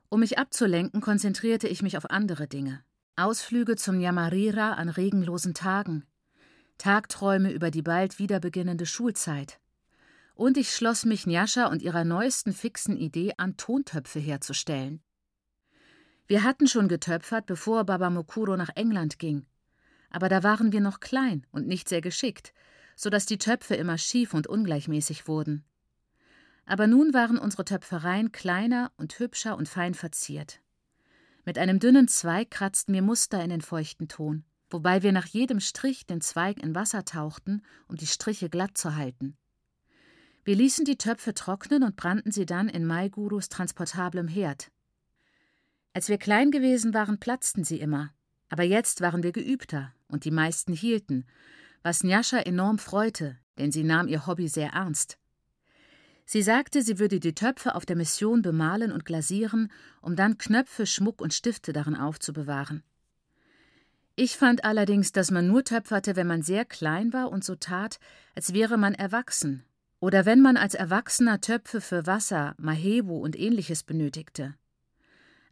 Um 0.09 0.19
mich 0.19 0.37
abzulenken, 0.37 0.99
konzentrierte 0.99 1.69
ich 1.69 1.81
mich 1.81 1.95
auf 1.95 2.09
andere 2.09 2.49
Dinge. 2.49 2.83
Ausflüge 3.15 3.77
zum 3.77 4.01
Yamarira 4.01 4.73
an 4.73 4.89
regenlosen 4.89 5.53
Tagen, 5.53 6.05
Tagträume 6.77 7.53
über 7.53 7.71
die 7.71 7.81
bald 7.81 8.19
wieder 8.19 8.41
beginnende 8.41 8.85
Schulzeit, 8.85 9.61
und 10.39 10.55
ich 10.55 10.73
schloss 10.73 11.03
mich 11.03 11.27
Njascha 11.27 11.65
und 11.67 11.81
ihrer 11.81 12.05
neuesten 12.05 12.53
fixen 12.53 12.95
Idee 12.95 13.33
an, 13.35 13.57
Tontöpfe 13.57 14.19
herzustellen. 14.19 15.01
Wir 16.27 16.43
hatten 16.43 16.65
schon 16.65 16.87
getöpfert, 16.87 17.45
bevor 17.45 17.83
Baba 17.83 18.09
Mokuro 18.09 18.55
nach 18.55 18.69
England 18.75 19.19
ging. 19.19 19.45
Aber 20.09 20.29
da 20.29 20.41
waren 20.41 20.71
wir 20.71 20.79
noch 20.79 21.01
klein 21.01 21.45
und 21.51 21.67
nicht 21.67 21.89
sehr 21.89 21.99
geschickt, 21.99 22.53
so 22.95 23.09
dass 23.09 23.25
die 23.25 23.37
Töpfe 23.37 23.75
immer 23.75 23.97
schief 23.97 24.33
und 24.33 24.47
ungleichmäßig 24.47 25.27
wurden. 25.27 25.65
Aber 26.65 26.87
nun 26.87 27.13
waren 27.13 27.37
unsere 27.37 27.65
Töpfereien 27.65 28.31
kleiner 28.31 28.93
und 28.95 29.19
hübscher 29.19 29.57
und 29.57 29.67
fein 29.67 29.93
verziert. 29.93 30.61
Mit 31.43 31.57
einem 31.57 31.79
dünnen 31.79 32.07
Zweig 32.07 32.49
kratzten 32.49 32.93
wir 32.93 33.01
Muster 33.01 33.43
in 33.43 33.49
den 33.49 33.61
feuchten 33.61 34.07
Ton, 34.07 34.45
wobei 34.69 35.03
wir 35.03 35.11
nach 35.11 35.25
jedem 35.25 35.59
Strich 35.59 36.05
den 36.05 36.21
Zweig 36.21 36.63
in 36.63 36.75
Wasser 36.75 37.03
tauchten, 37.03 37.61
um 37.89 37.97
die 37.97 38.07
Striche 38.07 38.49
glatt 38.49 38.77
zu 38.77 38.95
halten. 38.95 39.35
Wir 40.43 40.55
ließen 40.55 40.85
die 40.85 40.97
Töpfe 40.97 41.33
trocknen 41.33 41.83
und 41.83 41.95
brannten 41.95 42.31
sie 42.31 42.45
dann 42.45 42.69
in 42.69 42.85
Maigurus 42.85 43.49
transportablem 43.49 44.27
Herd. 44.27 44.71
Als 45.93 46.09
wir 46.09 46.17
klein 46.17 46.51
gewesen 46.51 46.93
waren, 46.93 47.19
platzten 47.19 47.63
sie 47.63 47.79
immer, 47.79 48.13
aber 48.49 48.63
jetzt 48.63 49.01
waren 49.01 49.23
wir 49.23 49.31
geübter 49.31 49.93
und 50.07 50.25
die 50.25 50.31
meisten 50.31 50.73
hielten, 50.73 51.25
was 51.83 52.03
Njascha 52.03 52.39
enorm 52.39 52.79
freute, 52.79 53.37
denn 53.57 53.71
sie 53.71 53.83
nahm 53.83 54.07
ihr 54.07 54.25
Hobby 54.27 54.47
sehr 54.47 54.71
ernst. 54.71 55.17
Sie 56.25 56.43
sagte, 56.43 56.83
sie 56.83 56.99
würde 56.99 57.19
die 57.19 57.33
Töpfe 57.33 57.73
auf 57.73 57.85
der 57.85 57.95
Mission 57.95 58.43
bemalen 58.43 58.91
und 58.91 59.03
glasieren, 59.03 59.71
um 60.01 60.15
dann 60.15 60.37
Knöpfe, 60.37 60.85
Schmuck 60.85 61.21
und 61.21 61.33
Stifte 61.33 61.73
darin 61.73 61.95
aufzubewahren. 61.95 62.83
Ich 64.15 64.37
fand 64.37 64.63
allerdings, 64.63 65.11
dass 65.11 65.31
man 65.31 65.47
nur 65.47 65.63
töpferte, 65.63 66.15
wenn 66.15 66.27
man 66.27 66.43
sehr 66.43 66.65
klein 66.65 67.13
war 67.13 67.31
und 67.31 67.43
so 67.43 67.55
tat, 67.55 67.99
als 68.35 68.53
wäre 68.53 68.77
man 68.77 68.93
erwachsen, 68.93 69.63
oder 69.99 70.25
wenn 70.25 70.41
man 70.41 70.57
als 70.57 70.75
Erwachsener 70.75 71.41
Töpfe 71.41 71.81
für 71.81 72.05
Wasser, 72.05 72.55
Mahebu 72.57 73.17
und 73.17 73.37
ähnliches 73.37 73.83
benötigte. 73.83 74.55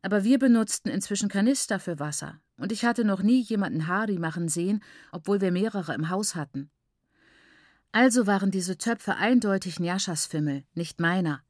Aber 0.02 0.24
wir 0.24 0.40
benutzten 0.40 0.90
inzwischen 0.90 1.30
Kanister 1.30 1.80
für 1.80 2.00
Wasser, 2.00 2.40
und 2.58 2.72
ich 2.72 2.86
hatte 2.86 3.04
noch 3.04 3.22
nie 3.22 3.42
jemanden 3.42 3.88
Hari 3.88 4.20
machen 4.20 4.48
sehen, 4.48 4.84
obwohl 5.12 5.42
wir 5.42 5.52
mehrere 5.52 5.94
im 5.94 6.10
Haus 6.10 6.36
hatten. 6.36 6.70
Also 7.92 8.28
waren 8.28 8.52
diese 8.52 8.78
Töpfe 8.78 9.16
eindeutig 9.16 9.80
Njaschas 9.80 10.26
Fimmel, 10.26 10.64
nicht 10.74 11.00
meiner. 11.00 11.42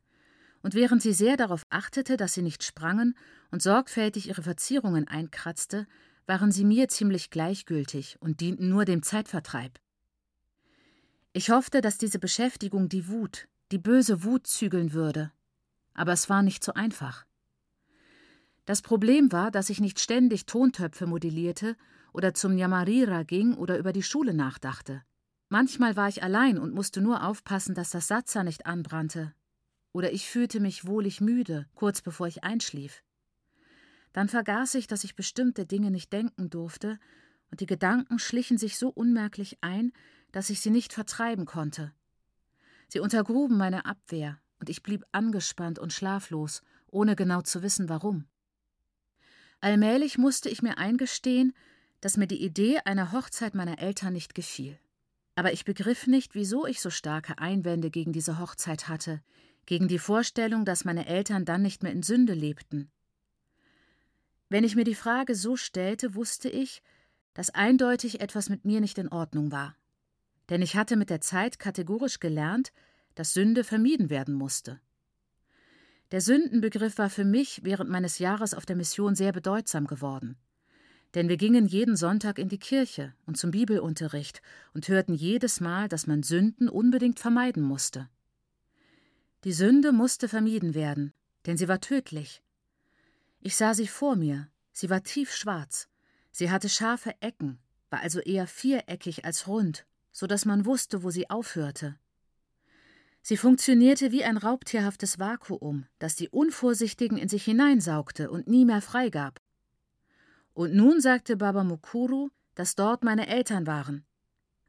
Und 0.64 0.74
während 0.74 1.02
sie 1.02 1.14
sehr 1.14 1.38
darauf 1.38 1.66
achtete, 1.70 2.18
dass 2.18 2.34
sie 2.34 2.42
nicht 2.42 2.64
sprangen 2.64 3.16
und 3.52 3.62
sorgfältig 3.62 4.28
ihre 4.28 4.42
Verzierungen 4.42 5.08
einkratzte, 5.08 5.88
waren 6.26 6.52
sie 6.52 6.66
mir 6.66 6.90
ziemlich 6.90 7.30
gleichgültig 7.30 8.18
und 8.20 8.42
dienten 8.42 8.70
nur 8.70 8.86
dem 8.86 9.04
Zeitvertreib. 9.04 9.80
Ich 11.38 11.52
hoffte, 11.52 11.82
dass 11.82 12.00
diese 12.00 12.18
Beschäftigung 12.18 12.90
die 12.90 13.10
Wut, 13.10 13.48
die 13.72 13.78
böse 13.78 14.24
Wut 14.24 14.48
zügeln 14.48 14.94
würde. 14.94 15.32
Aber 15.94 16.12
es 16.12 16.30
war 16.30 16.42
nicht 16.42 16.64
so 16.64 16.74
einfach. 16.74 17.28
Das 18.66 18.82
Problem 18.82 19.32
war, 19.32 19.52
dass 19.52 19.70
ich 19.70 19.80
nicht 19.80 20.00
ständig 20.00 20.48
Tontöpfe 20.48 21.06
modellierte 21.06 21.76
oder 22.12 22.34
zum 22.34 22.58
Yamarira 22.58 23.22
ging 23.22 23.54
oder 23.54 23.78
über 23.78 23.94
die 23.94 24.02
Schule 24.02 24.34
nachdachte. 24.34 25.04
Manchmal 25.48 25.96
war 25.96 26.10
ich 26.10 26.24
allein 26.24 26.58
und 26.58 26.74
musste 26.74 27.02
nur 27.02 27.24
aufpassen, 27.24 27.76
dass 27.76 27.92
das 27.92 28.08
Satza 28.08 28.44
nicht 28.44 28.66
anbrannte. 28.66 29.36
Oder 29.94 30.12
ich 30.14 30.28
fühlte 30.28 30.60
mich 30.60 30.88
wohlig 30.88 31.22
müde, 31.22 31.68
kurz 31.76 32.02
bevor 32.02 32.26
ich 32.26 32.44
einschlief. 32.44 33.04
Dann 34.12 34.28
vergaß 34.28 34.74
ich, 34.74 34.88
dass 34.88 35.04
ich 35.04 35.16
bestimmte 35.16 35.68
Dinge 35.68 35.92
nicht 35.92 36.12
denken 36.12 36.50
durfte, 36.50 36.98
und 37.52 37.60
die 37.60 37.68
Gedanken 37.68 38.18
schlichen 38.18 38.58
sich 38.58 38.78
so 38.78 38.90
unmerklich 38.90 39.60
ein, 39.62 39.94
dass 40.38 40.52
ich 40.52 40.62
sie 40.62 40.70
nicht 40.70 40.94
vertreiben 40.94 41.48
konnte. 41.48 41.92
Sie 42.90 43.00
untergruben 43.00 43.58
meine 43.58 43.88
Abwehr, 43.88 44.40
und 44.60 44.70
ich 44.70 44.84
blieb 44.84 45.04
angespannt 45.12 45.80
und 45.80 45.94
schlaflos, 45.94 46.62
ohne 46.86 47.16
genau 47.16 47.42
zu 47.42 47.64
wissen 47.64 47.90
warum. 47.90 48.28
Allmählich 49.62 50.20
musste 50.20 50.50
ich 50.50 50.62
mir 50.62 50.78
eingestehen, 50.78 51.56
dass 52.02 52.18
mir 52.18 52.28
die 52.28 52.44
Idee 52.44 52.78
einer 52.86 53.14
Hochzeit 53.14 53.56
meiner 53.56 53.80
Eltern 53.80 54.14
nicht 54.14 54.36
gefiel. 54.36 54.78
Aber 55.34 55.54
ich 55.54 55.66
begriff 55.66 56.06
nicht, 56.06 56.36
wieso 56.36 56.68
ich 56.68 56.82
so 56.82 56.92
starke 56.92 57.40
Einwände 57.40 57.90
gegen 57.90 58.14
diese 58.14 58.38
Hochzeit 58.38 58.88
hatte, 58.88 59.24
gegen 59.66 59.88
die 59.88 59.98
Vorstellung, 59.98 60.66
dass 60.66 60.86
meine 60.86 61.08
Eltern 61.08 61.46
dann 61.46 61.64
nicht 61.64 61.82
mehr 61.82 61.94
in 61.94 62.04
Sünde 62.04 62.36
lebten. 62.36 62.92
Wenn 64.50 64.64
ich 64.64 64.76
mir 64.76 64.84
die 64.84 64.94
Frage 64.94 65.34
so 65.34 65.56
stellte, 65.56 66.14
wusste 66.14 66.48
ich, 66.48 66.84
dass 67.34 67.50
eindeutig 67.50 68.22
etwas 68.22 68.50
mit 68.50 68.66
mir 68.66 68.82
nicht 68.82 69.00
in 69.00 69.08
Ordnung 69.08 69.52
war. 69.52 69.76
Denn 70.50 70.62
ich 70.62 70.76
hatte 70.76 70.96
mit 70.96 71.10
der 71.10 71.22
Zeit 71.22 71.60
kategorisch 71.60 72.20
gelernt, 72.20 72.72
dass 73.16 73.34
Sünde 73.34 73.64
vermieden 73.64 74.10
werden 74.10 74.34
musste. 74.34 74.80
Der 76.12 76.22
Sündenbegriff 76.22 76.98
war 76.98 77.10
für 77.10 77.26
mich 77.26 77.62
während 77.64 77.90
meines 77.90 78.20
Jahres 78.20 78.54
auf 78.54 78.66
der 78.66 78.78
Mission 78.78 79.16
sehr 79.16 79.34
bedeutsam 79.34 79.88
geworden. 79.88 80.38
Denn 81.16 81.28
wir 81.28 81.38
gingen 81.38 81.66
jeden 81.66 81.96
Sonntag 81.96 82.40
in 82.40 82.48
die 82.48 82.60
Kirche 82.60 83.14
und 83.26 83.38
zum 83.38 83.52
Bibelunterricht 83.52 84.42
und 84.74 84.88
hörten 84.88 85.14
jedes 85.14 85.60
Mal, 85.60 85.90
dass 85.90 86.08
man 86.08 86.24
Sünden 86.24 86.70
unbedingt 86.70 87.20
vermeiden 87.20 87.64
musste. 87.64 88.10
Die 89.44 89.54
Sünde 89.54 89.92
musste 89.92 90.28
vermieden 90.28 90.74
werden, 90.74 91.14
denn 91.46 91.58
sie 91.58 91.68
war 91.68 91.82
tödlich. 91.82 92.42
Ich 93.40 93.56
sah 93.56 93.74
sie 93.74 93.88
vor 93.88 94.16
mir, 94.16 94.50
sie 94.72 94.90
war 94.90 95.04
tiefschwarz, 95.04 95.88
sie 96.32 96.52
hatte 96.52 96.70
scharfe 96.70 97.16
Ecken, 97.22 97.60
war 97.90 98.02
also 98.02 98.20
eher 98.20 98.48
viereckig 98.48 99.26
als 99.26 99.48
rund, 99.48 99.86
so 100.18 100.26
dass 100.26 100.46
man 100.46 100.66
wusste, 100.66 101.04
wo 101.04 101.12
sie 101.12 101.30
aufhörte. 101.30 101.96
Sie 103.22 103.38
funktionierte 103.38 104.12
wie 104.12 104.24
ein 104.24 104.38
raubtierhaftes 104.38 105.20
Vakuum, 105.20 105.86
das 106.00 106.16
die 106.16 106.30
Unvorsichtigen 106.30 107.20
in 107.20 107.30
sich 107.30 107.46
hineinsaugte 107.46 108.32
und 108.32 108.48
nie 108.48 108.66
mehr 108.66 108.82
freigab. 108.82 109.40
Und 110.56 110.74
nun 110.74 111.02
sagte 111.02 111.38
Baba 111.38 111.64
Mukuru, 111.64 112.30
dass 112.56 112.74
dort 112.74 113.04
meine 113.04 113.28
Eltern 113.28 113.68
waren, 113.68 114.08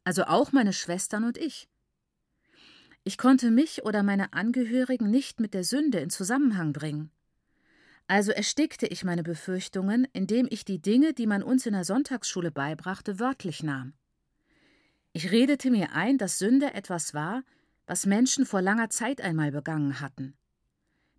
also 0.03 0.25
auch 0.25 0.51
meine 0.51 0.71
Schwestern 0.71 1.23
und 1.23 1.39
ich. 1.39 1.67
Ich 3.03 3.17
konnte 3.17 3.49
mich 3.49 3.83
oder 3.83 4.03
meine 4.03 4.33
Angehörigen 4.33 5.09
nicht 5.09 5.39
mit 5.39 5.55
der 5.55 5.63
Sünde 5.63 5.97
in 5.97 6.11
Zusammenhang 6.11 6.73
bringen. 6.73 7.09
Also 8.05 8.31
erstickte 8.31 8.85
ich 8.85 9.03
meine 9.03 9.23
Befürchtungen, 9.23 10.07
indem 10.13 10.47
ich 10.51 10.63
die 10.63 10.79
Dinge, 10.79 11.13
die 11.13 11.25
man 11.25 11.41
uns 11.41 11.65
in 11.65 11.73
der 11.73 11.85
Sonntagsschule 11.85 12.51
beibrachte, 12.51 13.19
wörtlich 13.19 13.63
nahm. 13.63 13.93
Ich 15.11 15.31
redete 15.31 15.71
mir 15.71 15.93
ein, 15.93 16.17
dass 16.17 16.37
Sünde 16.37 16.73
etwas 16.73 17.13
war, 17.13 17.43
was 17.87 18.05
Menschen 18.05 18.45
vor 18.45 18.61
langer 18.61 18.89
Zeit 18.89 19.21
einmal 19.21 19.51
begangen 19.51 19.99
hatten. 19.99 20.35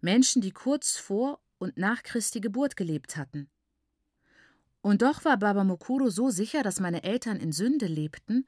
Menschen, 0.00 0.40
die 0.40 0.52
kurz 0.52 0.96
vor 0.96 1.40
und 1.58 1.76
nach 1.76 2.02
Christi 2.02 2.40
Geburt 2.40 2.76
gelebt 2.76 3.16
hatten. 3.16 3.50
Und 4.80 5.02
doch 5.02 5.24
war 5.24 5.36
Baba 5.38 5.64
Mukuru 5.64 6.08
so 6.08 6.30
sicher, 6.30 6.62
dass 6.62 6.80
meine 6.80 7.02
Eltern 7.02 7.38
in 7.38 7.52
Sünde 7.52 7.86
lebten, 7.86 8.46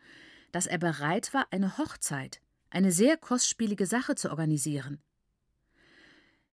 dass 0.52 0.66
er 0.66 0.78
bereit 0.78 1.34
war, 1.34 1.46
eine 1.50 1.76
Hochzeit, 1.76 2.40
eine 2.70 2.92
sehr 2.92 3.16
kostspielige 3.16 3.86
Sache 3.86 4.14
zu 4.14 4.30
organisieren. 4.30 5.02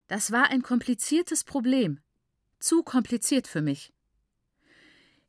Das 0.07 0.31
war 0.31 0.49
ein 0.49 0.61
kompliziertes 0.61 1.43
Problem, 1.43 1.99
zu 2.59 2.83
kompliziert 2.83 3.47
für 3.47 3.61
mich. 3.61 3.92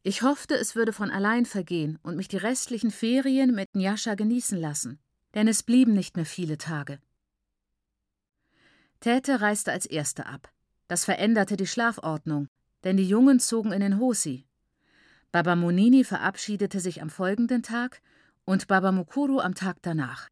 Ich 0.04 0.22
hoffte, 0.22 0.54
es 0.54 0.76
würde 0.76 0.92
von 0.92 1.10
allein 1.10 1.46
vergehen 1.46 1.98
und 2.04 2.16
mich 2.16 2.28
die 2.28 2.36
restlichen 2.36 2.92
Ferien 2.92 3.52
mit 3.54 3.74
Nyasha 3.74 4.14
genießen 4.14 4.58
lassen 4.58 5.00
denn 5.34 5.48
es 5.48 5.62
blieben 5.62 5.92
nicht 5.92 6.16
mehr 6.16 6.26
viele 6.26 6.58
Tage. 6.58 7.00
Täte 9.00 9.40
reiste 9.40 9.72
als 9.72 9.84
Erste 9.84 10.26
ab. 10.26 10.50
Das 10.88 11.04
veränderte 11.04 11.56
die 11.56 11.66
Schlafordnung, 11.66 12.48
denn 12.84 12.96
die 12.96 13.08
Jungen 13.08 13.40
zogen 13.40 13.72
in 13.72 13.80
den 13.80 13.98
Hosi. 13.98 14.46
Baba 15.32 15.56
Munini 15.56 16.04
verabschiedete 16.04 16.78
sich 16.80 17.02
am 17.02 17.10
folgenden 17.10 17.62
Tag 17.62 18.00
und 18.44 18.68
Baba 18.68 18.92
Mukuru 18.92 19.40
am 19.40 19.54
Tag 19.54 19.78
danach. 19.82 20.28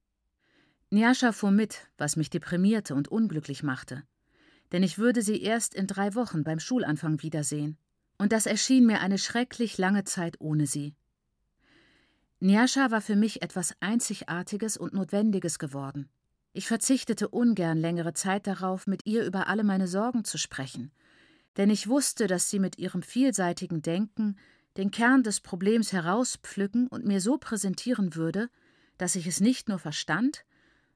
Nyasha 0.91 1.33
fuhr 1.33 1.50
mit, 1.50 1.88
was 1.99 2.17
mich 2.17 2.31
deprimierte 2.31 2.95
und 2.95 3.09
unglücklich 3.09 3.62
machte, 3.62 4.05
denn 4.71 4.83
ich 4.83 4.99
würde 4.99 5.23
sie 5.23 5.43
erst 5.43 5.75
in 5.75 5.87
drei 5.87 6.14
Wochen 6.14 6.45
beim 6.45 6.61
Schulanfang 6.61 7.23
wiedersehen, 7.23 7.79
und 8.19 8.33
das 8.33 8.47
erschien 8.47 8.87
mir 8.87 9.00
eine 9.00 9.19
schrecklich 9.19 9.78
lange 9.78 10.04
Zeit 10.04 10.40
ohne 10.40 10.66
sie. 10.66 10.95
Nyasha 12.40 12.90
war 12.90 13.00
für 13.00 13.16
mich 13.16 13.42
etwas 13.42 13.75
Einzigartiges 13.81 14.76
und 14.76 14.95
Notwendiges 14.95 15.59
geworden. 15.59 16.09
Ich 16.52 16.66
verzichtete 16.66 17.28
ungern 17.28 17.78
längere 17.78 18.14
Zeit 18.14 18.47
darauf, 18.47 18.87
mit 18.87 19.07
ihr 19.07 19.25
über 19.25 19.47
alle 19.47 19.64
meine 19.64 19.87
Sorgen 19.87 20.25
zu 20.25 20.38
sprechen, 20.38 20.92
denn 21.57 21.71
ich 21.71 21.88
wusste, 21.88 22.26
dass 22.26 22.50
sie 22.50 22.59
mit 22.59 22.78
ihrem 22.78 23.02
vielseitigen 23.02 23.83
Denken 23.83 24.37
den 24.76 24.90
Kern 24.90 25.23
des 25.23 25.40
Problems 25.40 25.92
herauspflücken 25.92 26.88
und 26.88 27.04
mir 27.04 27.21
so 27.21 27.38
präsentieren 27.38 28.14
würde, 28.14 28.49
dass 28.99 29.16
ich 29.16 29.26
es 29.26 29.40
nicht 29.40 29.69
nur 29.69 29.78
verstand, 29.78 30.45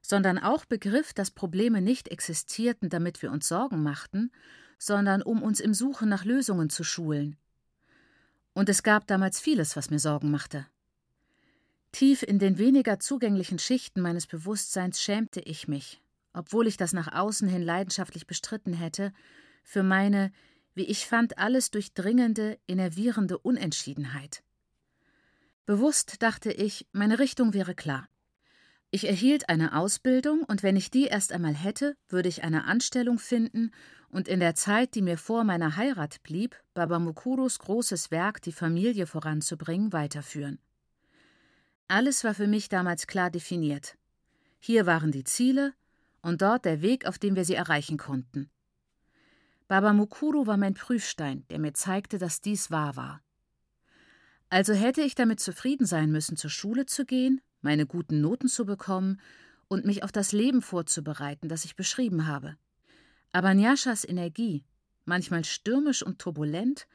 sondern 0.01 0.39
auch 0.39 0.65
begriff, 0.65 1.13
dass 1.13 1.31
Probleme 1.31 1.81
nicht 1.81 2.09
existierten, 2.09 2.89
damit 2.89 3.23
wir 3.23 3.31
uns 3.31 3.49
Sorgen 3.49 3.83
machten, 3.83 4.31
sondern 4.79 5.23
um 5.23 5.43
uns 5.43 5.61
im 5.61 5.75
Suchen 5.75 6.09
nach 6.09 6.25
Lösungen 6.25 6.71
zu 6.71 6.85
schulen. 6.85 7.37
Und 8.53 8.69
es 8.69 8.83
gab 8.83 9.07
damals 9.07 9.41
vieles, 9.41 9.77
was 9.77 9.91
mir 9.91 9.99
Sorgen 9.99 10.31
machte. 10.31 10.67
Tief 11.93 12.23
in 12.23 12.39
den 12.39 12.59
weniger 12.59 12.99
zugänglichen 12.99 13.59
Schichten 13.59 14.01
meines 14.01 14.27
Bewusstseins 14.27 15.01
schämte 15.01 15.41
ich 15.41 15.69
mich, 15.69 16.03
obwohl 16.33 16.67
ich 16.67 16.77
das 16.77 16.93
nach 16.93 17.13
außen 17.13 17.49
hin 17.49 17.63
leidenschaftlich 17.63 18.27
bestritten 18.27 18.75
hätte, 18.75 19.13
für 19.63 19.83
meine, 19.83 20.33
wie 20.75 20.85
ich 20.85 21.07
fand, 21.07 21.39
alles 21.39 21.71
durchdringende, 21.71 22.59
innervierende 22.67 23.39
Unentschiedenheit. 23.39 24.43
Bewusst 25.65 26.23
dachte 26.23 26.53
ich, 26.53 26.87
meine 26.93 27.19
Richtung 27.19 27.55
wäre 27.55 27.75
klar. 27.75 28.09
Ich 28.97 29.07
erhielt 29.07 29.51
eine 29.51 29.77
Ausbildung, 29.77 30.43
und 30.45 30.63
wenn 30.63 30.75
ich 30.75 30.91
die 30.91 31.05
erst 31.05 31.31
einmal 31.31 31.53
hätte, 31.53 31.99
würde 32.09 32.31
ich 32.31 32.45
eine 32.45 32.65
Anstellung 32.65 33.19
finden 33.19 33.71
und 34.09 34.27
in 34.27 34.41
der 34.41 34.55
Zeit, 34.55 34.95
die 34.95 35.03
mir 35.03 35.19
vor 35.19 35.45
meiner 35.45 35.77
Heirat 35.77 36.23
blieb, 36.23 36.57
Baba 36.73 36.99
Mukuros 36.99 37.59
großes 37.59 38.11
Werk, 38.11 38.41
die 38.41 38.53
Familie 38.53 39.07
voranzubringen, 39.07 39.93
weiterführen. 39.93 40.61
Alles 41.89 42.25
war 42.25 42.33
für 42.33 42.47
mich 42.47 42.71
damals 42.71 43.07
klar 43.07 43.29
definiert. 43.31 43.99
Hier 44.61 44.87
waren 44.87 45.13
die 45.13 45.25
Ziele 45.25 45.75
und 46.23 46.41
dort 46.41 46.65
der 46.65 46.81
Weg, 46.81 47.05
auf 47.05 47.19
dem 47.19 47.37
wir 47.37 47.45
sie 47.45 47.55
erreichen 47.55 47.99
konnten. 47.99 48.49
Baba 49.69 49.93
Mukuru 49.93 50.47
war 50.47 50.57
mein 50.57 50.73
Prüfstein, 50.73 51.45
der 51.51 51.59
mir 51.59 51.75
zeigte, 51.75 52.17
dass 52.17 52.41
dies 52.41 52.71
wahr 52.71 52.97
war. 52.97 53.21
Also 54.49 54.73
hätte 54.73 55.03
ich 55.03 55.15
damit 55.15 55.41
zufrieden 55.41 55.85
sein 55.85 56.11
müssen, 56.11 56.39
zur 56.39 56.49
Schule 56.49 56.87
zu 56.87 57.05
gehen, 57.05 57.43
meine 57.67 57.85
guten 57.85 58.21
Noten 58.21 58.47
zu 58.47 58.65
bekommen 58.65 59.21
und 59.67 59.85
mich 59.85 60.05
auf 60.05 60.13
das 60.13 60.31
Leben 60.31 60.63
vorzubereiten, 60.63 61.49
das 61.49 61.65
ich 61.65 61.75
beschrieben 61.75 62.29
habe. 62.29 62.57
Aber 63.33 63.55
Nyashas 63.55 64.05
Energie, 64.05 64.65
manchmal 65.05 65.45
stürmisch 65.45 66.05
und 66.05 66.21
turbulent, 66.21 66.87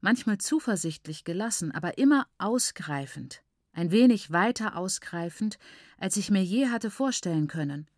manchmal 0.00 0.38
zuversichtlich 0.38 1.22
gelassen, 1.22 1.70
aber 1.70 1.96
immer 1.96 2.26
ausgreifend, 2.38 3.44
ein 3.72 3.92
wenig 3.92 4.32
weiter 4.32 4.76
ausgreifend, 4.76 5.60
als 5.96 6.16
ich 6.16 6.28
mir 6.28 6.42
je 6.42 6.70
hatte 6.70 6.90
vorstellen 6.90 7.46
können, 7.46 7.88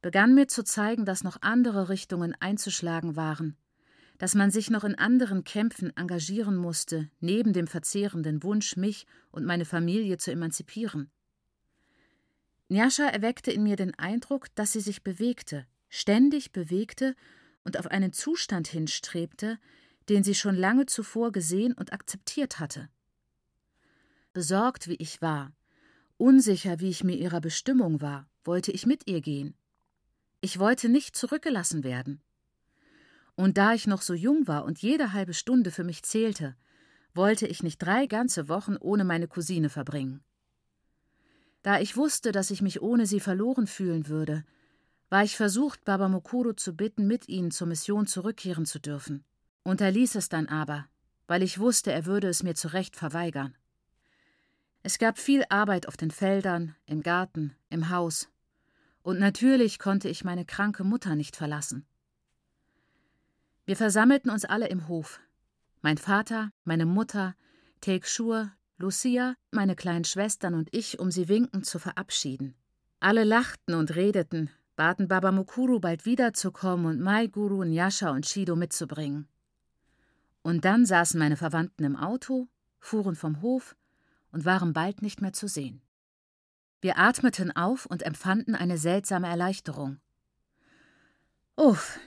begann 0.00 0.34
mir 0.34 0.48
zu 0.48 0.64
zeigen, 0.64 1.04
dass 1.04 1.24
noch 1.24 1.42
andere 1.42 1.90
Richtungen 1.90 2.34
einzuschlagen 2.40 3.16
waren, 3.16 3.54
dass 4.16 4.34
man 4.34 4.50
sich 4.50 4.70
noch 4.70 4.84
in 4.84 4.94
anderen 4.94 5.44
Kämpfen 5.44 5.94
engagieren 5.94 6.56
musste, 6.56 7.10
neben 7.20 7.52
dem 7.52 7.66
verzehrenden 7.66 8.42
Wunsch, 8.42 8.76
mich 8.76 9.06
und 9.30 9.44
meine 9.44 9.66
Familie 9.66 10.16
zu 10.16 10.32
emanzipieren. 10.32 11.10
Nyasha 12.70 13.08
erweckte 13.08 13.50
in 13.50 13.64
mir 13.64 13.74
den 13.74 13.98
Eindruck, 13.98 14.54
dass 14.54 14.72
sie 14.72 14.80
sich 14.80 15.02
bewegte, 15.02 15.66
ständig 15.88 16.52
bewegte 16.52 17.16
und 17.64 17.76
auf 17.76 17.88
einen 17.88 18.12
Zustand 18.12 18.68
hinstrebte, 18.68 19.58
den 20.08 20.22
sie 20.22 20.36
schon 20.36 20.54
lange 20.54 20.86
zuvor 20.86 21.32
gesehen 21.32 21.72
und 21.72 21.92
akzeptiert 21.92 22.60
hatte. 22.60 22.88
Besorgt 24.32 24.86
wie 24.86 24.94
ich 24.94 25.20
war, 25.20 25.52
unsicher 26.16 26.78
wie 26.78 26.90
ich 26.90 27.02
mir 27.02 27.16
ihrer 27.16 27.40
Bestimmung 27.40 28.00
war, 28.00 28.28
wollte 28.44 28.70
ich 28.70 28.86
mit 28.86 29.10
ihr 29.10 29.20
gehen. 29.20 29.56
Ich 30.40 30.60
wollte 30.60 30.88
nicht 30.88 31.16
zurückgelassen 31.16 31.82
werden. 31.82 32.22
Und 33.34 33.58
da 33.58 33.74
ich 33.74 33.88
noch 33.88 34.02
so 34.02 34.14
jung 34.14 34.46
war 34.46 34.64
und 34.64 34.80
jede 34.80 35.12
halbe 35.12 35.34
Stunde 35.34 35.72
für 35.72 35.82
mich 35.82 36.04
zählte, 36.04 36.54
wollte 37.14 37.48
ich 37.48 37.64
nicht 37.64 37.78
drei 37.78 38.06
ganze 38.06 38.48
Wochen 38.48 38.76
ohne 38.76 39.02
meine 39.02 39.26
Cousine 39.26 39.70
verbringen. 39.70 40.22
Da 41.62 41.80
ich 41.80 41.96
wusste, 41.96 42.32
dass 42.32 42.50
ich 42.50 42.62
mich 42.62 42.80
ohne 42.80 43.06
sie 43.06 43.20
verloren 43.20 43.66
fühlen 43.66 44.08
würde, 44.08 44.44
war 45.10 45.24
ich 45.24 45.36
versucht, 45.36 45.84
Baba 45.84 46.08
Mokuro 46.08 46.52
zu 46.52 46.74
bitten, 46.74 47.06
mit 47.06 47.28
ihnen 47.28 47.50
zur 47.50 47.66
Mission 47.66 48.06
zurückkehren 48.06 48.64
zu 48.64 48.78
dürfen, 48.78 49.24
unterließ 49.64 50.14
es 50.14 50.28
dann 50.28 50.46
aber, 50.48 50.86
weil 51.26 51.42
ich 51.42 51.58
wusste, 51.58 51.92
er 51.92 52.06
würde 52.06 52.28
es 52.28 52.42
mir 52.42 52.54
zu 52.54 52.68
Recht 52.68 52.96
verweigern. 52.96 53.54
Es 54.82 54.98
gab 54.98 55.18
viel 55.18 55.44
Arbeit 55.50 55.86
auf 55.88 55.96
den 55.96 56.10
Feldern, 56.10 56.74
im 56.86 57.02
Garten, 57.02 57.54
im 57.68 57.90
Haus, 57.90 58.28
und 59.02 59.18
natürlich 59.18 59.78
konnte 59.78 60.08
ich 60.08 60.24
meine 60.24 60.44
kranke 60.44 60.84
Mutter 60.84 61.16
nicht 61.16 61.36
verlassen. 61.36 61.86
Wir 63.66 63.76
versammelten 63.76 64.30
uns 64.30 64.44
alle 64.44 64.68
im 64.68 64.88
Hof. 64.88 65.20
Mein 65.82 65.98
Vater, 65.98 66.52
meine 66.64 66.86
Mutter, 66.86 67.34
Shur, 68.02 68.52
Lucia, 68.80 69.34
meine 69.50 69.76
kleinen 69.76 70.04
Schwestern 70.04 70.54
und 70.54 70.68
ich, 70.72 70.98
um 70.98 71.10
sie 71.10 71.28
winkend 71.28 71.66
zu 71.66 71.78
verabschieden. 71.78 72.54
Alle 72.98 73.24
lachten 73.24 73.74
und 73.74 73.94
redeten, 73.94 74.48
baten 74.74 75.06
Baba 75.06 75.32
Mukuru 75.32 75.80
bald 75.80 76.06
wiederzukommen 76.06 76.86
und 76.86 76.98
Mai 76.98 77.26
Guru, 77.26 77.64
Nyasha 77.64 78.10
und 78.10 78.26
Shido 78.26 78.56
mitzubringen. 78.56 79.28
Und 80.40 80.64
dann 80.64 80.86
saßen 80.86 81.18
meine 81.18 81.36
Verwandten 81.36 81.84
im 81.84 81.94
Auto, 81.94 82.48
fuhren 82.78 83.16
vom 83.16 83.42
Hof 83.42 83.76
und 84.32 84.46
waren 84.46 84.72
bald 84.72 85.02
nicht 85.02 85.20
mehr 85.20 85.34
zu 85.34 85.46
sehen. 85.46 85.82
Wir 86.80 86.98
atmeten 86.98 87.54
auf 87.54 87.84
und 87.84 88.02
empfanden 88.02 88.54
eine 88.54 88.78
seltsame 88.78 89.28
Erleichterung. 89.28 90.00
Uff, 91.56 91.98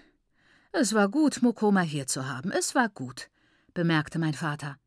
es 0.72 0.94
war 0.96 1.10
gut, 1.10 1.44
Mokoma 1.44 1.82
hier 1.82 2.08
zu 2.08 2.28
haben, 2.28 2.52
es 2.52 2.74
war 2.74 2.90
gut, 2.90 3.30
bemerkte 3.76 4.18
mein 4.18 4.34
Vater. 4.34 4.80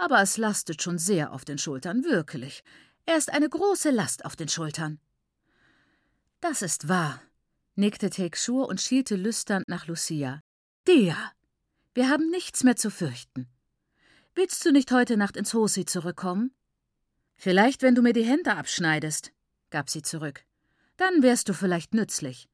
Aber 0.00 0.22
es 0.22 0.38
lastet 0.38 0.80
schon 0.80 0.96
sehr 0.96 1.30
auf 1.30 1.44
den 1.44 1.58
Schultern, 1.58 2.04
wirklich. 2.04 2.64
Er 3.04 3.18
ist 3.18 3.30
eine 3.30 3.50
große 3.50 3.90
Last 3.90 4.24
auf 4.24 4.34
den 4.34 4.48
Schultern. 4.48 4.98
Das 6.40 6.62
ist 6.62 6.88
wahr, 6.88 7.20
nickte 7.74 8.08
Tekshur 8.08 8.66
und 8.66 8.80
schielte 8.80 9.14
lüsternd 9.14 9.68
nach 9.68 9.88
Lucia. 9.88 10.40
Dia, 10.88 11.18
wir 11.92 12.08
haben 12.08 12.30
nichts 12.30 12.64
mehr 12.64 12.76
zu 12.76 12.90
fürchten. 12.90 13.46
Willst 14.34 14.64
du 14.64 14.72
nicht 14.72 14.90
heute 14.90 15.18
Nacht 15.18 15.36
ins 15.36 15.52
Hosi 15.52 15.84
zurückkommen? 15.84 16.54
Vielleicht, 17.36 17.82
wenn 17.82 17.94
du 17.94 18.00
mir 18.00 18.14
die 18.14 18.24
Hände 18.24 18.56
abschneidest, 18.56 19.32
gab 19.68 19.90
sie 19.90 20.00
zurück. 20.00 20.46
Dann 20.96 21.22
wärst 21.22 21.50
du 21.50 21.52
vielleicht 21.52 21.92
nützlich. 21.92 22.48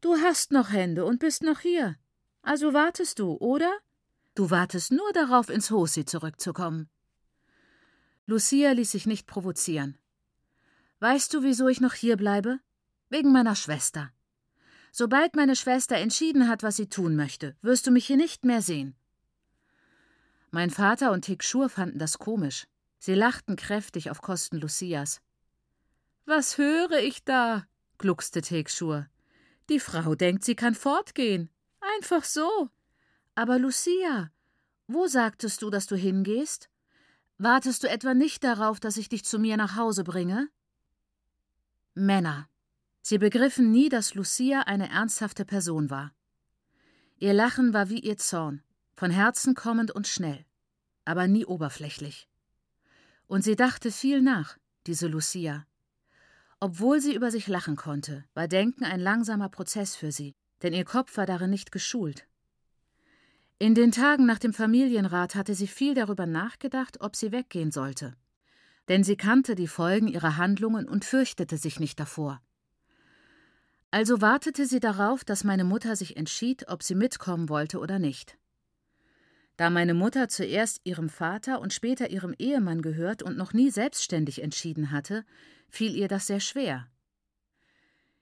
Du 0.00 0.16
hast 0.16 0.50
noch 0.50 0.72
Hände 0.72 1.04
und 1.04 1.20
bist 1.20 1.44
noch 1.44 1.60
hier. 1.60 1.94
Also 2.42 2.74
wartest 2.74 3.20
du, 3.20 3.36
oder? 3.36 3.78
Du 4.40 4.48
wartest 4.48 4.90
nur 4.90 5.12
darauf, 5.12 5.50
ins 5.50 5.70
Hosi 5.70 6.06
zurückzukommen. 6.06 6.88
Lucia 8.24 8.72
ließ 8.72 8.90
sich 8.90 9.04
nicht 9.04 9.26
provozieren. 9.26 9.98
Weißt 10.98 11.34
du, 11.34 11.42
wieso 11.42 11.68
ich 11.68 11.82
noch 11.82 11.92
hier 11.92 12.16
bleibe? 12.16 12.58
Wegen 13.10 13.32
meiner 13.32 13.54
Schwester. 13.54 14.10
Sobald 14.92 15.36
meine 15.36 15.56
Schwester 15.56 15.96
entschieden 15.96 16.48
hat, 16.48 16.62
was 16.62 16.76
sie 16.76 16.88
tun 16.88 17.16
möchte, 17.16 17.54
wirst 17.60 17.86
du 17.86 17.90
mich 17.90 18.06
hier 18.06 18.16
nicht 18.16 18.46
mehr 18.46 18.62
sehen. 18.62 18.96
Mein 20.50 20.70
Vater 20.70 21.12
und 21.12 21.26
Tikschur 21.26 21.68
fanden 21.68 21.98
das 21.98 22.18
komisch. 22.18 22.66
Sie 22.98 23.14
lachten 23.14 23.56
kräftig 23.56 24.10
auf 24.10 24.22
Kosten 24.22 24.56
Lucias. 24.56 25.20
Was 26.24 26.56
höre 26.56 27.00
ich 27.00 27.24
da? 27.24 27.66
gluckste 27.98 28.40
Tekschur. 28.40 29.06
Die 29.68 29.80
Frau 29.80 30.14
denkt, 30.14 30.44
sie 30.44 30.54
kann 30.54 30.74
fortgehen. 30.74 31.50
Einfach 31.98 32.24
so. 32.24 32.70
Aber 33.34 33.58
Lucia, 33.58 34.30
wo 34.86 35.06
sagtest 35.06 35.62
du, 35.62 35.70
dass 35.70 35.86
du 35.86 35.96
hingehst? 35.96 36.68
Wartest 37.38 37.84
du 37.84 37.88
etwa 37.88 38.12
nicht 38.12 38.44
darauf, 38.44 38.80
dass 38.80 38.96
ich 38.96 39.08
dich 39.08 39.24
zu 39.24 39.38
mir 39.38 39.56
nach 39.56 39.76
Hause 39.76 40.04
bringe? 40.04 40.48
Männer. 41.94 42.48
Sie 43.02 43.18
begriffen 43.18 43.70
nie, 43.70 43.88
dass 43.88 44.14
Lucia 44.14 44.62
eine 44.62 44.90
ernsthafte 44.90 45.44
Person 45.44 45.90
war. 45.90 46.12
Ihr 47.18 47.32
Lachen 47.32 47.72
war 47.72 47.88
wie 47.88 48.00
ihr 48.00 48.16
Zorn, 48.16 48.62
von 48.94 49.10
Herzen 49.10 49.54
kommend 49.54 49.90
und 49.90 50.06
schnell, 50.06 50.44
aber 51.04 51.28
nie 51.28 51.46
oberflächlich. 51.46 52.28
Und 53.26 53.42
sie 53.42 53.56
dachte 53.56 53.90
viel 53.90 54.22
nach, 54.22 54.58
diese 54.86 55.06
Lucia. 55.06 55.66
Obwohl 56.58 57.00
sie 57.00 57.14
über 57.14 57.30
sich 57.30 57.46
lachen 57.46 57.76
konnte, 57.76 58.24
war 58.34 58.48
Denken 58.48 58.84
ein 58.84 59.00
langsamer 59.00 59.48
Prozess 59.48 59.96
für 59.96 60.12
sie, 60.12 60.34
denn 60.62 60.74
ihr 60.74 60.84
Kopf 60.84 61.16
war 61.16 61.26
darin 61.26 61.50
nicht 61.50 61.72
geschult. 61.72 62.26
In 63.62 63.74
den 63.74 63.92
Tagen 63.92 64.24
nach 64.24 64.38
dem 64.38 64.54
Familienrat 64.54 65.34
hatte 65.34 65.54
sie 65.54 65.66
viel 65.66 65.92
darüber 65.92 66.24
nachgedacht, 66.24 67.02
ob 67.02 67.14
sie 67.14 67.30
weggehen 67.30 67.70
sollte. 67.70 68.16
Denn 68.88 69.04
sie 69.04 69.18
kannte 69.18 69.54
die 69.54 69.68
Folgen 69.68 70.08
ihrer 70.08 70.38
Handlungen 70.38 70.88
und 70.88 71.04
fürchtete 71.04 71.58
sich 71.58 71.78
nicht 71.78 72.00
davor. 72.00 72.40
Also 73.90 74.22
wartete 74.22 74.64
sie 74.64 74.80
darauf, 74.80 75.24
dass 75.24 75.44
meine 75.44 75.64
Mutter 75.64 75.94
sich 75.94 76.16
entschied, 76.16 76.68
ob 76.68 76.82
sie 76.82 76.94
mitkommen 76.94 77.50
wollte 77.50 77.80
oder 77.80 77.98
nicht. 77.98 78.38
Da 79.58 79.68
meine 79.68 79.92
Mutter 79.92 80.30
zuerst 80.30 80.80
ihrem 80.84 81.10
Vater 81.10 81.60
und 81.60 81.74
später 81.74 82.08
ihrem 82.08 82.34
Ehemann 82.38 82.80
gehört 82.80 83.22
und 83.22 83.36
noch 83.36 83.52
nie 83.52 83.70
selbstständig 83.70 84.42
entschieden 84.42 84.90
hatte, 84.90 85.26
fiel 85.68 85.94
ihr 85.94 86.08
das 86.08 86.28
sehr 86.28 86.40
schwer. 86.40 86.88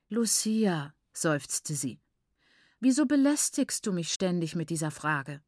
Lucia, 0.09 0.94
seufzte 1.12 1.74
sie, 1.74 2.01
wieso 2.81 3.07
belästigst 3.07 3.87
du 3.87 3.93
mich 3.93 4.12
ständig 4.12 4.55
mit 4.55 4.71
dieser 4.71 4.91
Frage? 4.91 5.41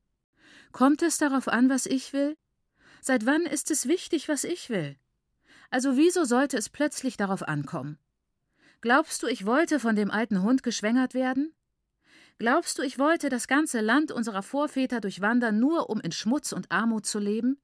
Kommt 0.72 1.02
es 1.02 1.18
darauf 1.18 1.48
an, 1.48 1.68
was 1.68 1.86
ich 1.86 2.12
will? 2.12 2.36
Seit 3.02 3.26
wann 3.26 3.42
ist 3.42 3.70
es 3.70 3.86
wichtig, 3.86 4.28
was 4.28 4.44
ich 4.44 4.70
will? 4.70 4.96
Also 5.70 5.96
wieso 5.96 6.24
sollte 6.24 6.56
es 6.56 6.68
plötzlich 6.68 7.16
darauf 7.16 7.46
ankommen? 7.46 7.98
Glaubst 8.80 9.22
du, 9.22 9.26
ich 9.26 9.46
wollte 9.46 9.78
von 9.78 9.94
dem 9.94 10.10
alten 10.10 10.42
Hund 10.42 10.62
geschwängert 10.62 11.14
werden? 11.14 11.54
Glaubst 12.38 12.78
du, 12.78 12.82
ich 12.82 12.98
wollte 12.98 13.28
das 13.28 13.46
ganze 13.46 13.80
Land 13.80 14.10
unserer 14.10 14.42
Vorväter 14.42 15.00
durchwandern, 15.00 15.58
nur 15.58 15.90
um 15.90 16.00
in 16.00 16.12
Schmutz 16.12 16.52
und 16.52 16.70
Armut 16.72 17.04
zu 17.04 17.18
leben? 17.18 17.60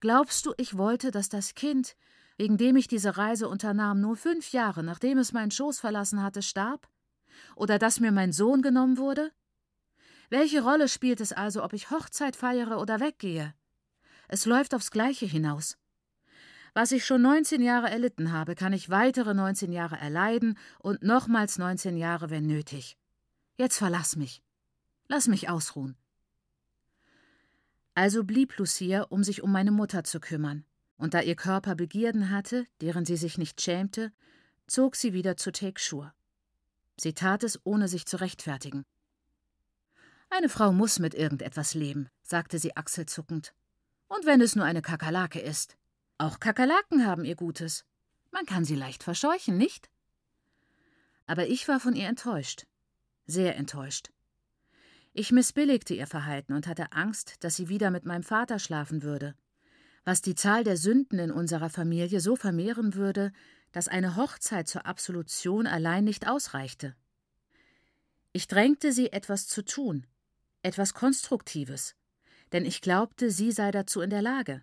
Glaubst 0.00 0.46
du, 0.46 0.54
ich 0.56 0.78
wollte, 0.78 1.10
dass 1.10 1.28
das 1.28 1.54
Kind, 1.54 1.96
wegen 2.38 2.56
dem 2.56 2.76
ich 2.76 2.88
diese 2.88 3.16
Reise 3.18 3.48
unternahm, 3.48 4.00
nur 4.00 4.16
fünf 4.16 4.52
Jahre 4.52 4.82
nachdem 4.82 5.18
es 5.18 5.32
meinen 5.32 5.50
Schoß 5.50 5.78
verlassen 5.78 6.22
hatte, 6.22 6.42
starb? 6.42 6.88
Oder 7.56 7.78
dass 7.78 8.00
mir 8.00 8.12
mein 8.12 8.32
Sohn 8.32 8.62
genommen 8.62 8.98
wurde? 8.98 9.32
Welche 10.30 10.62
Rolle 10.62 10.88
spielt 10.88 11.20
es 11.20 11.32
also, 11.32 11.62
ob 11.62 11.72
ich 11.72 11.90
Hochzeit 11.90 12.36
feiere 12.36 12.80
oder 12.80 13.00
weggehe? 13.00 13.54
Es 14.28 14.46
läuft 14.46 14.74
aufs 14.74 14.90
Gleiche 14.90 15.26
hinaus. 15.26 15.76
Was 16.74 16.92
ich 16.92 17.04
schon 17.04 17.20
19 17.20 17.60
Jahre 17.60 17.90
erlitten 17.90 18.32
habe, 18.32 18.54
kann 18.54 18.72
ich 18.72 18.88
weitere 18.88 19.34
19 19.34 19.72
Jahre 19.72 19.96
erleiden 19.96 20.56
und 20.78 21.02
nochmals 21.02 21.58
19 21.58 21.98
Jahre, 21.98 22.30
wenn 22.30 22.46
nötig. 22.46 22.96
Jetzt 23.56 23.76
verlass 23.76 24.16
mich. 24.16 24.42
Lass 25.06 25.28
mich 25.28 25.50
ausruhen. 25.50 25.96
Also 27.94 28.24
blieb 28.24 28.56
Lucia, 28.56 29.02
um 29.02 29.22
sich 29.22 29.42
um 29.42 29.52
meine 29.52 29.70
Mutter 29.70 30.02
zu 30.02 30.18
kümmern, 30.18 30.64
und 30.96 31.12
da 31.12 31.20
ihr 31.20 31.36
Körper 31.36 31.74
Begierden 31.74 32.30
hatte, 32.30 32.66
deren 32.80 33.04
sie 33.04 33.16
sich 33.16 33.36
nicht 33.36 33.60
schämte, 33.60 34.12
zog 34.66 34.96
sie 34.96 35.12
wieder 35.12 35.36
zu 35.36 35.52
Take 35.52 35.78
Sure. 35.78 36.14
Sie 37.02 37.14
tat 37.14 37.42
es, 37.42 37.58
ohne 37.64 37.88
sich 37.88 38.06
zu 38.06 38.20
rechtfertigen. 38.20 38.84
Eine 40.30 40.48
Frau 40.48 40.70
muss 40.70 41.00
mit 41.00 41.14
irgendetwas 41.14 41.74
leben, 41.74 42.08
sagte 42.22 42.60
sie 42.60 42.76
achselzuckend. 42.76 43.54
Und 44.06 44.24
wenn 44.24 44.40
es 44.40 44.54
nur 44.54 44.64
eine 44.64 44.82
Kakerlake 44.82 45.40
ist. 45.40 45.76
Auch 46.16 46.38
Kakerlaken 46.38 47.04
haben 47.04 47.24
ihr 47.24 47.34
Gutes. 47.34 47.84
Man 48.30 48.46
kann 48.46 48.64
sie 48.64 48.76
leicht 48.76 49.02
verscheuchen, 49.02 49.56
nicht? 49.56 49.90
Aber 51.26 51.48
ich 51.48 51.66
war 51.66 51.80
von 51.80 51.96
ihr 51.96 52.06
enttäuscht. 52.06 52.66
Sehr 53.26 53.56
enttäuscht. 53.56 54.12
Ich 55.12 55.32
missbilligte 55.32 55.94
ihr 55.94 56.06
Verhalten 56.06 56.52
und 56.52 56.68
hatte 56.68 56.92
Angst, 56.92 57.42
dass 57.42 57.56
sie 57.56 57.68
wieder 57.68 57.90
mit 57.90 58.04
meinem 58.04 58.22
Vater 58.22 58.60
schlafen 58.60 59.02
würde, 59.02 59.34
was 60.04 60.22
die 60.22 60.36
Zahl 60.36 60.62
der 60.62 60.76
Sünden 60.76 61.18
in 61.18 61.32
unserer 61.32 61.68
Familie 61.68 62.20
so 62.20 62.36
vermehren 62.36 62.94
würde, 62.94 63.32
dass 63.72 63.88
eine 63.88 64.16
Hochzeit 64.16 64.68
zur 64.68 64.86
Absolution 64.86 65.66
allein 65.66 66.04
nicht 66.04 66.28
ausreichte. 66.28 66.94
Ich 68.32 68.46
drängte 68.46 68.92
sie, 68.92 69.12
etwas 69.12 69.46
zu 69.48 69.64
tun, 69.64 70.06
etwas 70.62 70.94
Konstruktives, 70.94 71.94
denn 72.52 72.64
ich 72.64 72.80
glaubte, 72.80 73.30
sie 73.30 73.52
sei 73.52 73.70
dazu 73.70 74.00
in 74.00 74.10
der 74.10 74.22
Lage. 74.22 74.62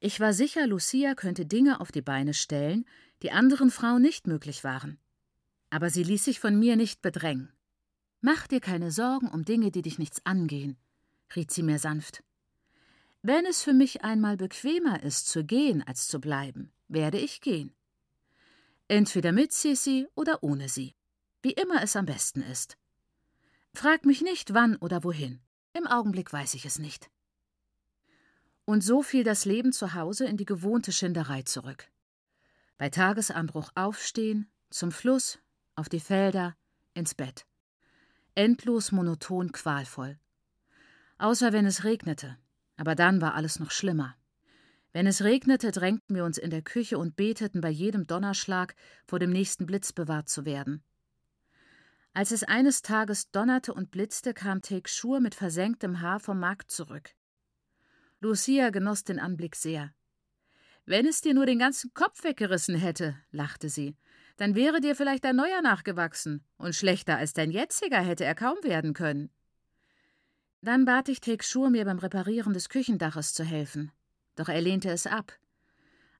Ich 0.00 0.18
war 0.18 0.32
sicher, 0.32 0.66
Lucia 0.66 1.14
könnte 1.14 1.44
Dinge 1.44 1.80
auf 1.80 1.92
die 1.92 2.02
Beine 2.02 2.34
stellen, 2.34 2.86
die 3.22 3.32
anderen 3.32 3.70
Frauen 3.70 4.02
nicht 4.02 4.26
möglich 4.26 4.64
waren. 4.64 4.98
Aber 5.68 5.90
sie 5.90 6.02
ließ 6.02 6.24
sich 6.24 6.40
von 6.40 6.58
mir 6.58 6.76
nicht 6.76 7.02
bedrängen. 7.02 7.52
Mach 8.22 8.46
dir 8.46 8.60
keine 8.60 8.90
Sorgen 8.90 9.28
um 9.28 9.44
Dinge, 9.44 9.70
die 9.70 9.82
dich 9.82 9.98
nichts 9.98 10.24
angehen, 10.24 10.76
riet 11.36 11.50
sie 11.50 11.62
mir 11.62 11.78
sanft. 11.78 12.22
Wenn 13.22 13.44
es 13.44 13.62
für 13.62 13.74
mich 13.74 14.02
einmal 14.02 14.38
bequemer 14.38 15.02
ist, 15.02 15.28
zu 15.28 15.44
gehen 15.44 15.82
als 15.82 16.08
zu 16.08 16.18
bleiben, 16.20 16.72
werde 16.88 17.18
ich 17.18 17.40
gehen. 17.42 17.74
Entweder 18.90 19.30
mit 19.30 19.52
Sissi 19.52 20.08
oder 20.16 20.42
ohne 20.42 20.68
sie, 20.68 20.96
wie 21.42 21.52
immer 21.52 21.80
es 21.80 21.94
am 21.94 22.06
besten 22.06 22.42
ist. 22.42 22.76
Frag 23.72 24.04
mich 24.04 24.20
nicht, 24.20 24.52
wann 24.52 24.74
oder 24.74 25.04
wohin. 25.04 25.40
Im 25.74 25.86
Augenblick 25.86 26.32
weiß 26.32 26.54
ich 26.54 26.64
es 26.64 26.80
nicht. 26.80 27.08
Und 28.64 28.82
so 28.82 29.04
fiel 29.04 29.22
das 29.22 29.44
Leben 29.44 29.72
zu 29.72 29.94
Hause 29.94 30.24
in 30.24 30.36
die 30.36 30.44
gewohnte 30.44 30.90
Schinderei 30.90 31.42
zurück. 31.42 31.88
Bei 32.78 32.90
Tagesanbruch 32.90 33.70
aufstehen, 33.76 34.50
zum 34.70 34.90
Fluss, 34.90 35.38
auf 35.76 35.88
die 35.88 36.00
Felder, 36.00 36.56
ins 36.92 37.14
Bett. 37.14 37.46
Endlos 38.34 38.90
monoton 38.90 39.52
qualvoll. 39.52 40.18
Außer 41.16 41.52
wenn 41.52 41.64
es 41.64 41.84
regnete, 41.84 42.38
aber 42.76 42.96
dann 42.96 43.20
war 43.20 43.34
alles 43.34 43.60
noch 43.60 43.70
schlimmer. 43.70 44.16
Wenn 44.92 45.06
es 45.06 45.22
regnete, 45.22 45.70
drängten 45.70 46.16
wir 46.16 46.24
uns 46.24 46.36
in 46.36 46.50
der 46.50 46.62
Küche 46.62 46.98
und 46.98 47.14
beteten 47.14 47.60
bei 47.60 47.70
jedem 47.70 48.06
Donnerschlag, 48.06 48.74
vor 49.06 49.18
dem 49.18 49.30
nächsten 49.30 49.66
Blitz 49.66 49.92
bewahrt 49.92 50.28
zu 50.28 50.44
werden. 50.44 50.82
Als 52.12 52.32
es 52.32 52.42
eines 52.42 52.82
Tages 52.82 53.30
donnerte 53.30 53.72
und 53.72 53.92
blitzte, 53.92 54.34
kam 54.34 54.62
Take 54.62 54.88
Schur 54.88 55.20
mit 55.20 55.36
versenktem 55.36 56.00
Haar 56.00 56.18
vom 56.18 56.40
Markt 56.40 56.70
zurück. 56.70 57.10
Lucia 58.20 58.70
genoss 58.70 59.04
den 59.04 59.20
Anblick 59.20 59.54
sehr. 59.54 59.94
Wenn 60.86 61.06
es 61.06 61.20
dir 61.20 61.34
nur 61.34 61.46
den 61.46 61.60
ganzen 61.60 61.94
Kopf 61.94 62.24
weggerissen 62.24 62.74
hätte, 62.74 63.16
lachte 63.30 63.68
sie, 63.68 63.96
dann 64.38 64.56
wäre 64.56 64.80
dir 64.80 64.96
vielleicht 64.96 65.24
ein 65.24 65.36
neuer 65.36 65.62
nachgewachsen, 65.62 66.44
und 66.56 66.74
schlechter 66.74 67.16
als 67.16 67.32
dein 67.32 67.52
jetziger 67.52 68.00
hätte 68.00 68.24
er 68.24 68.34
kaum 68.34 68.56
werden 68.62 68.92
können. 68.92 69.30
Dann 70.62 70.84
bat 70.84 71.08
ich 71.08 71.20
Take 71.20 71.44
Schur, 71.44 71.70
mir 71.70 71.84
beim 71.84 71.98
Reparieren 71.98 72.54
des 72.54 72.68
Küchendaches 72.68 73.34
zu 73.34 73.44
helfen, 73.44 73.92
doch 74.36 74.48
er 74.48 74.60
lehnte 74.60 74.90
es 74.90 75.06
ab. 75.06 75.32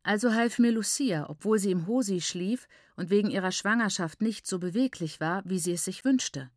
Also 0.03 0.33
half 0.35 0.59
mir 0.59 0.73
Lucia, 0.73 1.29
obwohl 1.29 1.59
sie 1.59 1.71
im 1.71 1.87
Hosi 1.87 2.21
schlief 2.21 2.69
und 2.97 3.11
wegen 3.11 3.31
ihrer 3.31 3.53
Schwangerschaft 3.53 4.23
nicht 4.23 4.47
so 4.47 4.59
beweglich 4.59 5.21
war, 5.21 5.43
wie 5.45 5.59
sie 5.59 5.73
es 5.73 5.85
sich 5.85 6.05
wünschte. 6.05 6.51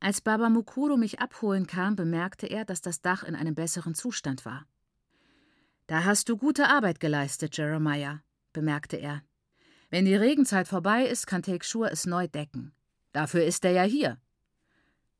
Als 0.00 0.20
Baba 0.20 0.48
Mukuro 0.48 0.96
mich 0.96 1.20
abholen 1.20 1.66
kam, 1.66 1.94
bemerkte 1.94 2.46
er, 2.46 2.64
dass 2.64 2.80
das 2.80 3.02
Dach 3.02 3.22
in 3.22 3.36
einem 3.36 3.54
besseren 3.54 3.94
Zustand 3.94 4.44
war. 4.44 4.66
Da 5.86 6.04
hast 6.04 6.28
du 6.28 6.36
gute 6.36 6.68
Arbeit 6.68 6.98
geleistet, 6.98 7.56
Jeremiah, 7.56 8.22
bemerkte 8.52 8.96
er. 8.96 9.22
Wenn 9.90 10.06
die 10.06 10.16
Regenzeit 10.16 10.66
vorbei 10.66 11.06
ist, 11.06 11.26
kann 11.26 11.42
Tekshur 11.42 11.92
es 11.92 12.06
neu 12.06 12.26
decken. 12.26 12.72
Dafür 13.12 13.44
ist 13.44 13.64
er 13.64 13.72
ja 13.72 13.82
hier. 13.82 14.18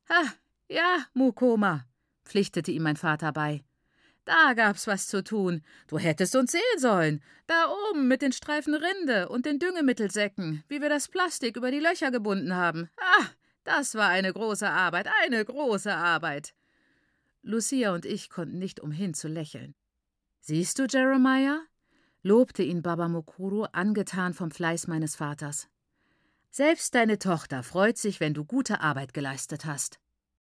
Ha, 0.09 0.23
ja, 0.69 1.05
Mukoma, 1.13 1.87
pflichtete 2.25 2.73
ihm 2.73 2.83
mein 2.83 2.97
Vater 2.97 3.33
bei. 3.33 3.63
Da 4.25 4.55
gab's 4.55 4.87
was 4.87 5.09
zu 5.09 5.25
tun. 5.25 5.63
Du 5.89 5.99
hättest 5.99 6.37
uns 6.37 6.53
sehen 6.53 6.79
sollen. 6.79 7.23
Da 7.47 7.69
oben 7.91 8.07
mit 8.07 8.23
den 8.23 8.33
Streifen 8.33 8.75
Rinde 8.75 9.29
und 9.29 9.47
den 9.47 9.59
Düngemittelsäcken, 9.59 10.63
wie 10.69 10.81
wir 10.81 10.89
das 10.89 11.09
Plastik 11.09 11.57
über 11.57 11.71
die 11.71 11.81
Löcher 11.81 12.11
gebunden 12.11 12.55
haben. 12.55 12.89
Ah, 12.97 13.27
das 13.65 13.95
war 13.95 14.09
eine 14.09 14.33
große 14.33 14.69
Arbeit, 14.69 15.09
eine 15.25 15.45
große 15.45 15.93
Arbeit. 15.93 16.55
Lucia 17.43 17.93
und 17.93 18.07
ich 18.07 18.31
konnten 18.31 18.59
nicht 18.59 18.79
umhin 18.79 19.15
zu 19.15 19.27
lächeln. 19.27 19.75
Siehst 20.41 20.79
du, 20.79 20.87
Jeremiah? 20.87 21.61
lobte 22.23 22.63
ihn 22.63 22.83
Baba 22.83 23.09
Mokuro, 23.09 23.65
angetan 23.73 24.33
vom 24.35 24.53
Fleiß 24.53 24.87
meines 24.87 25.17
Vaters. 25.17 25.69
Selbst 26.51 26.95
deine 26.95 27.19
Tochter 27.19 27.63
freut 27.63 27.99
sich, 27.99 28.21
wenn 28.21 28.35
du 28.35 28.45
gute 28.45 28.81
Arbeit 28.81 29.15
geleistet 29.15 29.65
hast. 29.65 29.99